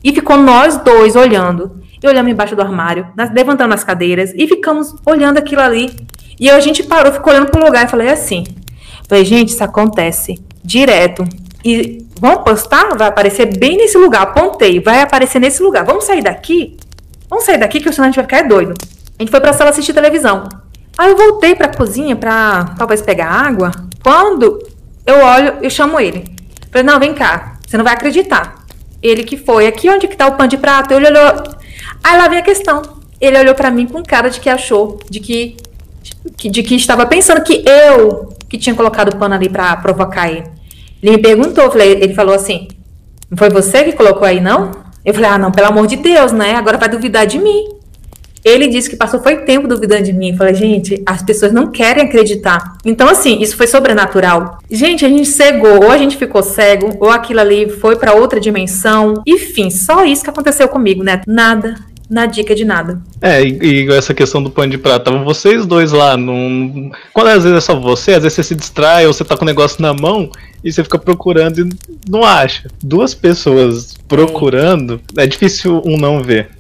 E 0.03 0.13
ficou 0.13 0.37
nós 0.37 0.79
dois 0.79 1.15
olhando. 1.15 1.81
E 2.03 2.09
olhamos 2.09 2.33
embaixo 2.33 2.57
do 2.57 2.63
armário, 2.63 3.07
levantando 3.33 3.73
as 3.73 3.85
cadeiras 3.85 4.33
e 4.35 4.49
ficamos 4.49 4.97
olhando 5.07 5.39
aquilo 5.39 5.63
ali. 5.63 5.95
E 6.43 6.51
a 6.51 6.59
gente 6.59 6.83
parou, 6.83 7.13
ficou 7.13 7.33
olhando 7.33 7.53
pro 7.53 7.65
lugar 7.65 7.87
e 7.87 7.89
falei 7.89 8.09
assim. 8.09 8.43
Falei, 9.09 9.25
gente, 9.25 9.51
isso 9.51 9.63
acontece 9.63 10.43
direto. 10.65 11.25
E 11.65 12.05
vamos 12.21 12.43
postar? 12.43 12.97
Vai 12.97 13.07
aparecer 13.07 13.57
bem 13.57 13.77
nesse 13.77 13.97
lugar. 13.97 14.23
Apontei, 14.23 14.81
vai 14.81 15.03
aparecer 15.03 15.39
nesse 15.39 15.63
lugar. 15.63 15.85
Vamos 15.85 16.03
sair 16.03 16.21
daqui? 16.21 16.77
Vamos 17.31 17.45
sair 17.45 17.59
daqui 17.59 17.79
que 17.79 17.93
senão 17.93 18.07
a 18.07 18.11
gente 18.11 18.17
vai 18.17 18.25
ficar 18.25 18.43
doido. 18.49 18.75
A 19.17 19.23
gente 19.23 19.31
foi 19.31 19.41
pra 19.41 19.53
sala 19.53 19.71
assistir 19.71 19.93
televisão. 19.93 20.49
Aí 20.99 21.13
eu 21.13 21.17
voltei 21.17 21.55
pra 21.55 21.69
cozinha 21.69 22.17
pra 22.17 22.75
talvez 22.77 23.01
pegar 23.01 23.29
água. 23.29 23.71
Quando 24.03 24.59
eu 25.07 25.25
olho, 25.25 25.59
eu 25.63 25.71
chamo 25.71 26.01
ele. 26.01 26.25
Falei, 26.73 26.83
não, 26.83 26.99
vem 26.99 27.15
cá, 27.15 27.57
você 27.65 27.77
não 27.77 27.85
vai 27.85 27.95
acreditar. 27.95 28.65
Ele 29.01 29.23
que 29.23 29.37
foi, 29.37 29.69
aqui 29.69 29.89
onde 29.89 30.09
que 30.09 30.17
tá 30.17 30.27
o 30.27 30.33
pano 30.33 30.49
de 30.49 30.59
prato? 30.59 30.93
Ele 30.93 31.07
olhou. 31.07 31.45
Aí 32.03 32.19
lá 32.19 32.27
vem 32.27 32.41
a 32.41 32.43
questão. 32.43 32.83
Ele 33.21 33.39
olhou 33.39 33.55
para 33.55 33.71
mim 33.71 33.87
com 33.87 34.03
cara 34.03 34.29
de 34.29 34.41
que 34.41 34.51
achou, 34.51 34.99
de 35.09 35.21
que, 35.21 35.57
de 36.49 36.63
que 36.63 36.75
estava 36.75 37.07
pensando 37.07 37.43
que 37.43 37.65
eu 37.67 38.33
que 38.49 38.59
tinha 38.59 38.75
colocado 38.75 39.15
o 39.15 39.17
pano 39.17 39.35
ali 39.35 39.49
para 39.49 39.77
provocar 39.77 40.31
ele. 40.31 40.45
Ele 41.03 41.13
me 41.13 41.19
perguntou, 41.19 41.71
falei, 41.71 41.93
ele 41.93 42.15
falou 42.15 42.35
assim: 42.35 42.69
Não 43.31 43.39
foi 43.39 43.49
você 43.49 43.83
que 43.85 43.93
colocou 43.93 44.27
aí, 44.27 44.41
não? 44.41 44.71
Eu 45.05 45.15
falei, 45.15 45.31
ah, 45.31 45.39
não, 45.39 45.51
pelo 45.51 45.67
amor 45.67 45.87
de 45.87 45.97
Deus, 45.97 46.33
né? 46.33 46.55
Agora 46.55 46.79
vai 46.79 46.89
duvidar 46.89 47.27
de 47.27 47.39
mim. 47.39 47.65
Ele 48.45 48.67
disse 48.67 48.91
que 48.91 48.97
passou 48.97 49.21
foi 49.21 49.39
tempo 49.39 49.69
duvidando 49.69 50.03
de 50.03 50.13
mim. 50.13 50.31
Eu 50.31 50.37
falei, 50.37 50.55
gente, 50.55 51.03
as 51.07 51.23
pessoas 51.23 51.53
não 51.53 51.71
querem 51.71 52.05
acreditar. 52.05 52.77
Então, 52.85 53.09
assim, 53.09 53.41
isso 53.41 53.57
foi 53.57 53.67
sobrenatural. 53.67 54.59
Gente, 54.71 55.05
a 55.05 55.09
gente 55.09 55.29
cegou, 55.29 55.85
ou 55.85 55.91
a 55.91 55.99
gente 55.99 56.17
ficou 56.17 56.43
cego, 56.43 56.97
ou 57.01 57.11
aquilo 57.11 57.41
ali 57.41 57.69
foi 57.69 57.97
para 57.97 58.15
outra 58.15 58.41
dimensão. 58.41 59.23
Enfim, 59.27 59.71
só 59.71 60.05
isso 60.05 60.25
que 60.25 60.31
aconteceu 60.31 60.69
comigo, 60.69 61.03
né? 61.03 61.23
Nada 61.27 61.77
na 62.13 62.27
dica 62.27 62.55
de 62.55 62.63
nada. 62.63 63.01
É, 63.23 63.43
e, 63.43 63.87
e, 63.87 63.93
essa 63.93 64.13
questão 64.13 64.43
do 64.43 64.51
pano 64.51 64.71
de 64.71 64.77
prata, 64.77 65.11
vocês 65.11 65.65
dois 65.65 65.93
lá, 65.93 66.15
num... 66.15 66.91
quando 67.15 67.29
às 67.29 67.43
vezes 67.43 67.57
é 67.57 67.61
só 67.61 67.75
você, 67.75 68.13
às 68.13 68.23
vezes 68.23 68.35
você 68.37 68.43
se 68.43 68.55
distrai 68.55 69.07
ou 69.07 69.15
você 69.15 69.25
tá 69.25 69.35
com 69.35 69.45
o 69.45 69.47
negócio 69.47 69.81
na 69.81 69.95
mão 69.95 70.31
e 70.63 70.71
você 70.71 70.85
fica 70.85 70.99
procurando 70.99 71.61
e 71.61 71.71
não 72.07 72.23
acha. 72.23 72.69
Duas 72.83 73.15
pessoas 73.15 73.97
procurando, 74.07 75.01
é, 75.17 75.25
é 75.25 75.27
difícil 75.27 75.83
um 75.87 75.97
não 75.97 76.23
ver. 76.23 76.51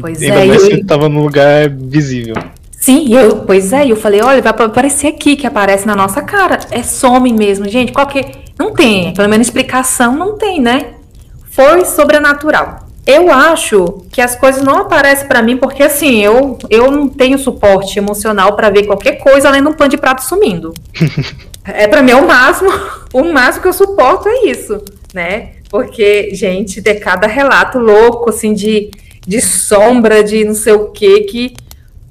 Pois 0.00 0.22
Ainda 0.22 0.44
é. 0.44 0.46
mais 0.46 0.62
eu... 0.62 0.70
se 0.70 0.84
tava 0.84 1.08
no 1.08 1.24
lugar 1.24 1.68
visível. 1.68 2.36
Sim, 2.78 3.12
eu, 3.12 3.38
pois 3.38 3.72
é, 3.72 3.90
eu 3.90 3.96
falei, 3.96 4.22
olha, 4.22 4.40
vai 4.40 4.52
aparecer 4.52 5.08
aqui, 5.08 5.34
que 5.34 5.46
aparece 5.46 5.86
na 5.86 5.96
nossa 5.96 6.22
cara. 6.22 6.60
É 6.70 6.84
some 6.84 7.32
mesmo, 7.32 7.68
gente. 7.68 7.92
Qualquer. 7.92 8.44
Não 8.56 8.72
tem, 8.72 9.12
pelo 9.12 9.28
menos 9.28 9.48
explicação 9.48 10.16
não 10.16 10.38
tem, 10.38 10.60
né? 10.60 10.94
Foi 11.50 11.84
sobrenatural. 11.84 12.79
Eu 13.06 13.30
acho 13.30 14.04
que 14.12 14.20
as 14.20 14.36
coisas 14.36 14.62
não 14.62 14.78
aparecem 14.78 15.26
para 15.26 15.42
mim 15.42 15.56
porque 15.56 15.82
assim, 15.82 16.22
eu 16.22 16.58
eu 16.68 16.90
não 16.90 17.08
tenho 17.08 17.38
suporte 17.38 17.98
emocional 17.98 18.54
para 18.54 18.70
ver 18.70 18.86
qualquer 18.86 19.14
coisa 19.18 19.48
além 19.48 19.62
de 19.62 19.68
um 19.68 19.72
pano 19.72 19.90
de 19.90 19.96
prato 19.96 20.22
sumindo. 20.22 20.74
é 21.64 21.88
para 21.88 22.02
mim 22.02 22.12
é 22.12 22.16
o 22.16 22.26
máximo, 22.26 22.70
o 23.12 23.24
máximo 23.24 23.62
que 23.62 23.68
eu 23.68 23.72
suporto 23.72 24.28
é 24.28 24.46
isso, 24.46 24.82
né? 25.14 25.52
Porque 25.68 26.34
gente, 26.34 26.82
ter 26.82 26.96
cada 26.96 27.26
relato 27.26 27.78
louco 27.78 28.30
assim 28.30 28.52
de 28.52 28.90
de 29.26 29.40
sombra, 29.40 30.24
de 30.24 30.44
não 30.44 30.54
sei 30.54 30.72
o 30.72 30.90
que 30.90 31.20
que 31.22 31.54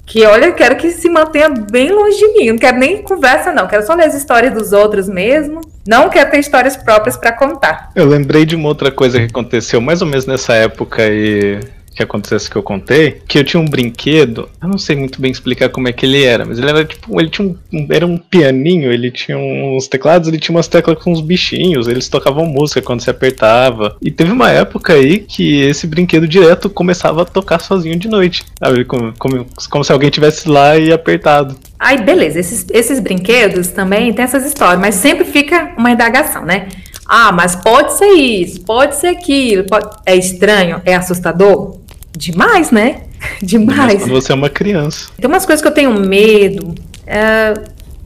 que 0.09 0.25
olha, 0.25 0.45
eu 0.45 0.53
quero 0.53 0.75
que 0.75 0.89
se 0.89 1.07
mantenha 1.07 1.49
bem 1.49 1.91
longe 1.91 2.17
de 2.17 2.27
mim. 2.29 2.49
Não 2.49 2.57
quero 2.57 2.79
nem 2.79 3.03
conversa, 3.03 3.51
não. 3.51 3.67
Quero 3.67 3.85
só 3.85 3.93
ler 3.93 4.05
as 4.05 4.15
histórias 4.15 4.51
dos 4.51 4.73
outros 4.73 5.07
mesmo. 5.07 5.61
Não 5.89 6.07
quero 6.07 6.29
ter 6.29 6.37
histórias 6.37 6.77
próprias 6.77 7.17
para 7.17 7.31
contar. 7.31 7.89
Eu 7.95 8.05
lembrei 8.05 8.45
de 8.45 8.55
uma 8.55 8.67
outra 8.67 8.91
coisa 8.91 9.17
que 9.17 9.25
aconteceu 9.25 9.81
mais 9.81 10.03
ou 10.03 10.07
menos 10.07 10.27
nessa 10.27 10.53
época 10.53 11.01
e 11.07 11.59
que 11.93 12.03
acontecesse 12.03 12.49
que 12.49 12.55
eu 12.55 12.63
contei, 12.63 13.21
que 13.27 13.37
eu 13.37 13.43
tinha 13.43 13.61
um 13.61 13.67
brinquedo, 13.67 14.49
eu 14.61 14.67
não 14.67 14.77
sei 14.77 14.95
muito 14.95 15.21
bem 15.21 15.31
explicar 15.31 15.69
como 15.69 15.87
é 15.87 15.91
que 15.91 16.05
ele 16.05 16.23
era, 16.23 16.45
mas 16.45 16.57
ele 16.57 16.69
era 16.69 16.85
tipo, 16.85 17.19
ele 17.19 17.29
tinha 17.29 17.47
um, 17.47 17.87
era 17.89 18.05
um 18.05 18.17
pianinho, 18.17 18.91
ele 18.91 19.11
tinha 19.11 19.37
uns 19.37 19.87
teclados, 19.87 20.27
ele 20.27 20.39
tinha 20.39 20.55
umas 20.55 20.67
teclas 20.67 21.01
com 21.03 21.11
uns 21.11 21.21
bichinhos, 21.21 21.87
eles 21.87 22.07
tocavam 22.07 22.45
música 22.45 22.81
quando 22.81 23.01
se 23.01 23.09
apertava. 23.09 23.97
E 24.01 24.11
teve 24.11 24.31
uma 24.31 24.49
época 24.49 24.93
aí 24.93 25.19
que 25.19 25.61
esse 25.61 25.87
brinquedo 25.87 26.27
direto 26.27 26.69
começava 26.69 27.23
a 27.23 27.25
tocar 27.25 27.59
sozinho 27.59 27.97
de 27.97 28.07
noite, 28.07 28.45
sabe? 28.57 28.85
Como, 28.85 29.13
como, 29.17 29.45
como 29.69 29.83
se 29.83 29.91
alguém 29.91 30.09
tivesse 30.09 30.47
lá 30.47 30.77
e 30.77 30.91
apertado. 30.91 31.55
Aí, 31.77 32.01
beleza, 32.01 32.39
esses, 32.39 32.65
esses 32.71 32.99
brinquedos 32.99 33.69
também 33.69 34.11
tem 34.13 34.25
essas 34.25 34.45
histórias, 34.45 34.79
mas 34.79 34.95
sempre 34.95 35.23
fica 35.23 35.73
uma 35.77 35.91
indagação, 35.91 36.45
né? 36.45 36.67
Ah, 37.11 37.31
mas 37.31 37.55
pode 37.55 37.93
ser 37.93 38.11
isso, 38.11 38.61
pode 38.61 38.95
ser 38.95 39.07
aquilo. 39.07 39.63
Pode... 39.63 39.89
É 40.05 40.15
estranho? 40.15 40.79
É 40.85 40.93
assustador? 40.93 41.77
Demais, 42.15 42.69
né? 42.69 43.01
Demais. 43.41 44.03
Quando 44.03 44.11
você 44.11 44.31
é 44.31 44.35
uma 44.35 44.47
criança. 44.47 45.09
Tem 45.17 45.27
umas 45.27 45.43
coisas 45.43 45.59
que 45.59 45.67
eu 45.67 45.73
tenho 45.73 45.91
medo. 45.99 46.75
É... 47.07 47.55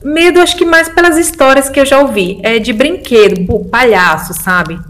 Medo, 0.02 0.40
acho 0.40 0.56
que 0.56 0.64
mais 0.64 0.88
pelas 0.88 1.18
histórias 1.18 1.68
que 1.68 1.78
eu 1.78 1.84
já 1.84 2.00
ouvi. 2.00 2.40
É 2.42 2.58
de 2.58 2.72
brinquedo, 2.72 3.46
palhaço, 3.66 4.32
sabe? 4.32 4.80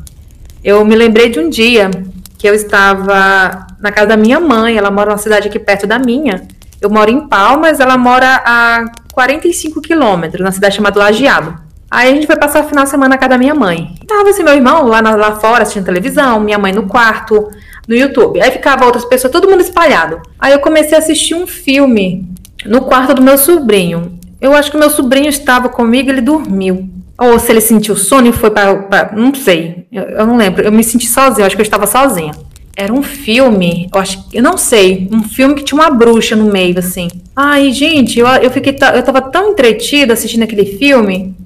Eu 0.62 0.84
me 0.84 0.94
lembrei 0.94 1.28
de 1.28 1.40
um 1.40 1.50
dia 1.50 1.90
que 2.38 2.48
eu 2.48 2.54
estava 2.54 3.66
na 3.80 3.90
casa 3.90 4.06
da 4.06 4.16
minha 4.16 4.38
mãe. 4.38 4.76
Ela 4.76 4.92
mora 4.92 5.10
numa 5.10 5.18
cidade 5.18 5.48
aqui 5.48 5.58
perto 5.58 5.88
da 5.88 5.98
minha. 5.98 6.46
Eu 6.80 6.88
moro 6.88 7.10
em 7.10 7.26
Palmas, 7.26 7.80
ela 7.80 7.98
mora 7.98 8.42
a 8.44 8.84
45 9.12 9.80
quilômetros, 9.80 10.44
na 10.44 10.52
cidade 10.52 10.76
chamada 10.76 11.00
Lajeado. 11.00 11.63
Aí 11.94 12.10
a 12.10 12.14
gente 12.16 12.26
foi 12.26 12.34
passar 12.34 12.64
o 12.64 12.68
final 12.68 12.82
de 12.82 12.90
semana 12.90 13.10
na 13.10 13.18
casa 13.18 13.30
da 13.30 13.38
minha 13.38 13.54
mãe. 13.54 13.94
Tava 14.04 14.28
assim, 14.28 14.42
meu 14.42 14.52
irmão 14.52 14.88
lá, 14.88 15.00
lá 15.00 15.36
fora 15.36 15.62
assistindo 15.62 15.84
televisão, 15.84 16.40
minha 16.40 16.58
mãe 16.58 16.72
no 16.72 16.88
quarto, 16.88 17.48
no 17.86 17.94
YouTube. 17.94 18.42
Aí 18.42 18.50
ficava 18.50 18.84
outras 18.84 19.04
pessoas, 19.04 19.32
todo 19.32 19.48
mundo 19.48 19.60
espalhado. 19.60 20.20
Aí 20.36 20.52
eu 20.52 20.58
comecei 20.58 20.96
a 20.96 20.98
assistir 20.98 21.36
um 21.36 21.46
filme 21.46 22.28
no 22.66 22.80
quarto 22.80 23.14
do 23.14 23.22
meu 23.22 23.38
sobrinho. 23.38 24.18
Eu 24.40 24.54
acho 24.54 24.72
que 24.72 24.76
meu 24.76 24.90
sobrinho 24.90 25.28
estava 25.28 25.68
comigo, 25.68 26.10
ele 26.10 26.20
dormiu. 26.20 26.90
Ou 27.16 27.38
se 27.38 27.52
ele 27.52 27.60
sentiu 27.60 27.94
sono 27.94 28.26
e 28.26 28.32
foi 28.32 28.50
para. 28.50 29.12
Não 29.14 29.32
sei, 29.32 29.86
eu, 29.92 30.02
eu, 30.02 30.26
não 30.26 30.36
lembro. 30.36 30.64
Eu 30.64 30.72
me 30.72 30.82
senti 30.82 31.06
sozinha, 31.06 31.42
eu 31.42 31.46
acho 31.46 31.54
que 31.54 31.62
eu 31.62 31.64
estava 31.64 31.86
sozinha. 31.86 32.32
Era 32.76 32.92
um 32.92 33.04
filme, 33.04 33.88
eu 33.94 34.00
acho 34.00 34.26
eu 34.32 34.42
não 34.42 34.58
sei, 34.58 35.08
um 35.12 35.22
filme 35.22 35.54
que 35.54 35.62
tinha 35.62 35.80
uma 35.80 35.90
bruxa 35.90 36.34
no 36.34 36.50
meio, 36.50 36.76
assim. 36.76 37.06
Ai, 37.36 37.70
gente, 37.70 38.18
eu, 38.18 38.26
eu 38.26 38.50
fiquei. 38.50 38.76
Eu 38.96 39.02
tava 39.04 39.20
tão 39.20 39.52
entretida 39.52 40.12
assistindo 40.12 40.42
aquele 40.42 40.66
filme. 40.66 41.36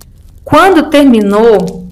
Quando 0.48 0.88
terminou, 0.88 1.86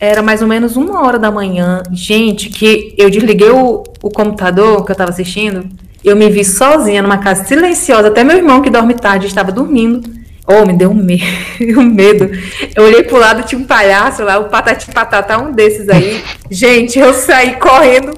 era 0.00 0.20
mais 0.22 0.42
ou 0.42 0.48
menos 0.48 0.76
uma 0.76 1.06
hora 1.06 1.20
da 1.20 1.30
manhã. 1.30 1.84
Gente, 1.92 2.48
que 2.48 2.96
eu 2.98 3.08
desliguei 3.08 3.50
o, 3.50 3.84
o 4.02 4.10
computador 4.10 4.84
que 4.84 4.90
eu 4.90 4.94
estava 4.94 5.10
assistindo. 5.10 5.68
Eu 6.02 6.16
me 6.16 6.28
vi 6.28 6.44
sozinha 6.44 7.00
numa 7.00 7.18
casa 7.18 7.44
silenciosa. 7.44 8.08
Até 8.08 8.24
meu 8.24 8.36
irmão, 8.36 8.60
que 8.60 8.70
dorme 8.70 8.94
tarde, 8.94 9.28
estava 9.28 9.52
dormindo. 9.52 10.02
Oh, 10.48 10.66
me 10.66 10.72
deu 10.72 10.90
um, 10.90 10.94
me 10.94 11.22
um 11.78 11.84
medo. 11.84 12.28
Eu 12.74 12.86
olhei 12.86 13.04
pro 13.04 13.20
lado, 13.20 13.44
tinha 13.44 13.60
um 13.60 13.64
palhaço 13.64 14.24
lá, 14.24 14.36
o 14.36 14.48
Patati 14.48 14.90
Patata, 14.90 15.38
um 15.38 15.52
desses 15.52 15.88
aí. 15.88 16.24
Gente, 16.50 16.98
eu 16.98 17.14
saí 17.14 17.54
correndo. 17.54 18.14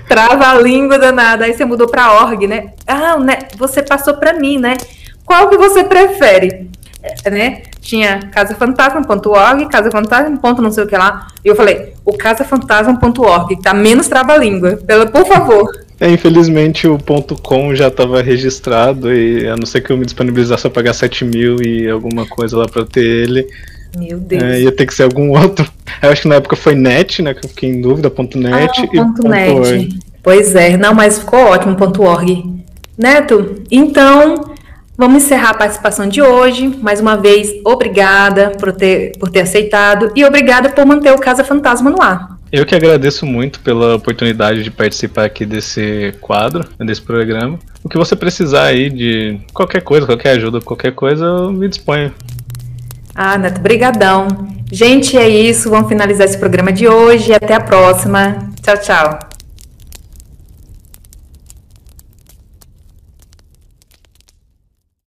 Trava 0.08 0.50
a 0.50 0.60
língua 0.60 0.98
danada, 0.98 1.46
aí 1.46 1.54
você 1.54 1.64
mudou 1.64 1.88
pra 1.88 2.12
org, 2.12 2.46
né? 2.46 2.74
Ah, 2.86 3.16
né, 3.18 3.38
você 3.56 3.82
passou 3.82 4.12
pra 4.14 4.34
mim, 4.34 4.58
né? 4.58 4.76
Qual 5.24 5.48
que 5.48 5.56
você 5.56 5.84
prefere? 5.84 6.68
É, 7.02 7.30
né? 7.30 7.62
Tinha 7.80 8.20
casafantasma.org, 8.30 9.66
casafantasma. 9.66 10.38
não 10.60 10.70
sei 10.70 10.84
o 10.84 10.86
que 10.86 10.96
lá. 10.96 11.28
E 11.44 11.48
eu 11.48 11.54
falei, 11.54 11.94
o 12.04 12.12
casafantasma.org, 12.12 13.62
tá 13.62 13.72
menos 13.72 14.08
trava-língua. 14.08 14.78
Por 15.12 15.26
favor. 15.26 15.70
É, 16.00 16.08
infelizmente 16.10 16.86
o 16.86 16.96
ponto 16.96 17.34
.com 17.42 17.74
já 17.74 17.88
estava 17.88 18.22
registrado 18.22 19.12
e 19.12 19.48
a 19.48 19.56
não 19.56 19.66
ser 19.66 19.80
que 19.80 19.90
eu 19.90 19.96
me 19.96 20.04
disponibilizasse 20.04 20.64
a 20.64 20.70
pagar 20.70 20.94
7 20.94 21.24
mil 21.24 21.60
e 21.60 21.90
alguma 21.90 22.24
coisa 22.24 22.56
lá 22.56 22.66
para 22.66 22.84
ter 22.84 23.04
ele. 23.04 23.48
Meu 23.96 24.18
Deus. 24.18 24.42
É, 24.42 24.60
ia 24.60 24.70
ter 24.70 24.86
que 24.86 24.94
ser 24.94 25.04
algum 25.04 25.30
outro. 25.36 25.68
Eu 26.00 26.10
acho 26.10 26.22
que 26.22 26.28
na 26.28 26.36
época 26.36 26.54
foi 26.54 26.74
net, 26.74 27.20
né? 27.22 27.34
Que 27.34 27.46
eu 27.46 27.48
fiquei 27.48 27.68
em 27.70 27.80
dúvida, 27.80 28.08
ponto 28.10 28.38
.net 28.38 28.80
ah, 28.80 28.84
e 28.84 28.96
ponto 28.96 29.26
.net. 29.26 29.52
Org. 29.52 29.98
Pois 30.22 30.54
é, 30.54 30.76
não, 30.76 30.94
mas 30.94 31.18
ficou 31.18 31.40
ótimo 31.40 31.74
ponto 31.74 32.02
.org. 32.02 32.44
Neto, 32.96 33.62
então 33.70 34.54
Vamos 34.98 35.22
encerrar 35.22 35.50
a 35.50 35.54
participação 35.54 36.08
de 36.08 36.20
hoje. 36.20 36.76
Mais 36.82 37.00
uma 37.00 37.16
vez, 37.16 37.52
obrigada 37.64 38.50
por 38.58 38.72
ter, 38.72 39.12
por 39.16 39.30
ter 39.30 39.42
aceitado 39.42 40.10
e 40.16 40.24
obrigada 40.24 40.70
por 40.70 40.84
manter 40.84 41.12
o 41.12 41.20
Casa 41.20 41.44
Fantasma 41.44 41.88
no 41.88 42.02
ar. 42.02 42.36
Eu 42.50 42.66
que 42.66 42.74
agradeço 42.74 43.24
muito 43.24 43.60
pela 43.60 43.94
oportunidade 43.94 44.64
de 44.64 44.72
participar 44.72 45.26
aqui 45.26 45.46
desse 45.46 46.12
quadro, 46.20 46.66
desse 46.80 47.00
programa. 47.00 47.60
O 47.84 47.88
que 47.88 47.96
você 47.96 48.16
precisar 48.16 48.64
aí 48.64 48.90
de 48.90 49.38
qualquer 49.54 49.82
coisa, 49.82 50.04
qualquer 50.04 50.30
ajuda, 50.30 50.60
qualquer 50.60 50.92
coisa, 50.92 51.24
eu 51.24 51.52
me 51.52 51.68
disponho. 51.68 52.12
Ah, 53.14 53.38
Neto, 53.38 53.60
brigadão. 53.60 54.26
Gente, 54.72 55.16
é 55.16 55.28
isso. 55.28 55.70
Vamos 55.70 55.88
finalizar 55.88 56.26
esse 56.26 56.38
programa 56.38 56.72
de 56.72 56.88
hoje. 56.88 57.32
Até 57.32 57.54
a 57.54 57.60
próxima. 57.60 58.50
Tchau, 58.64 58.76
tchau. 58.78 59.37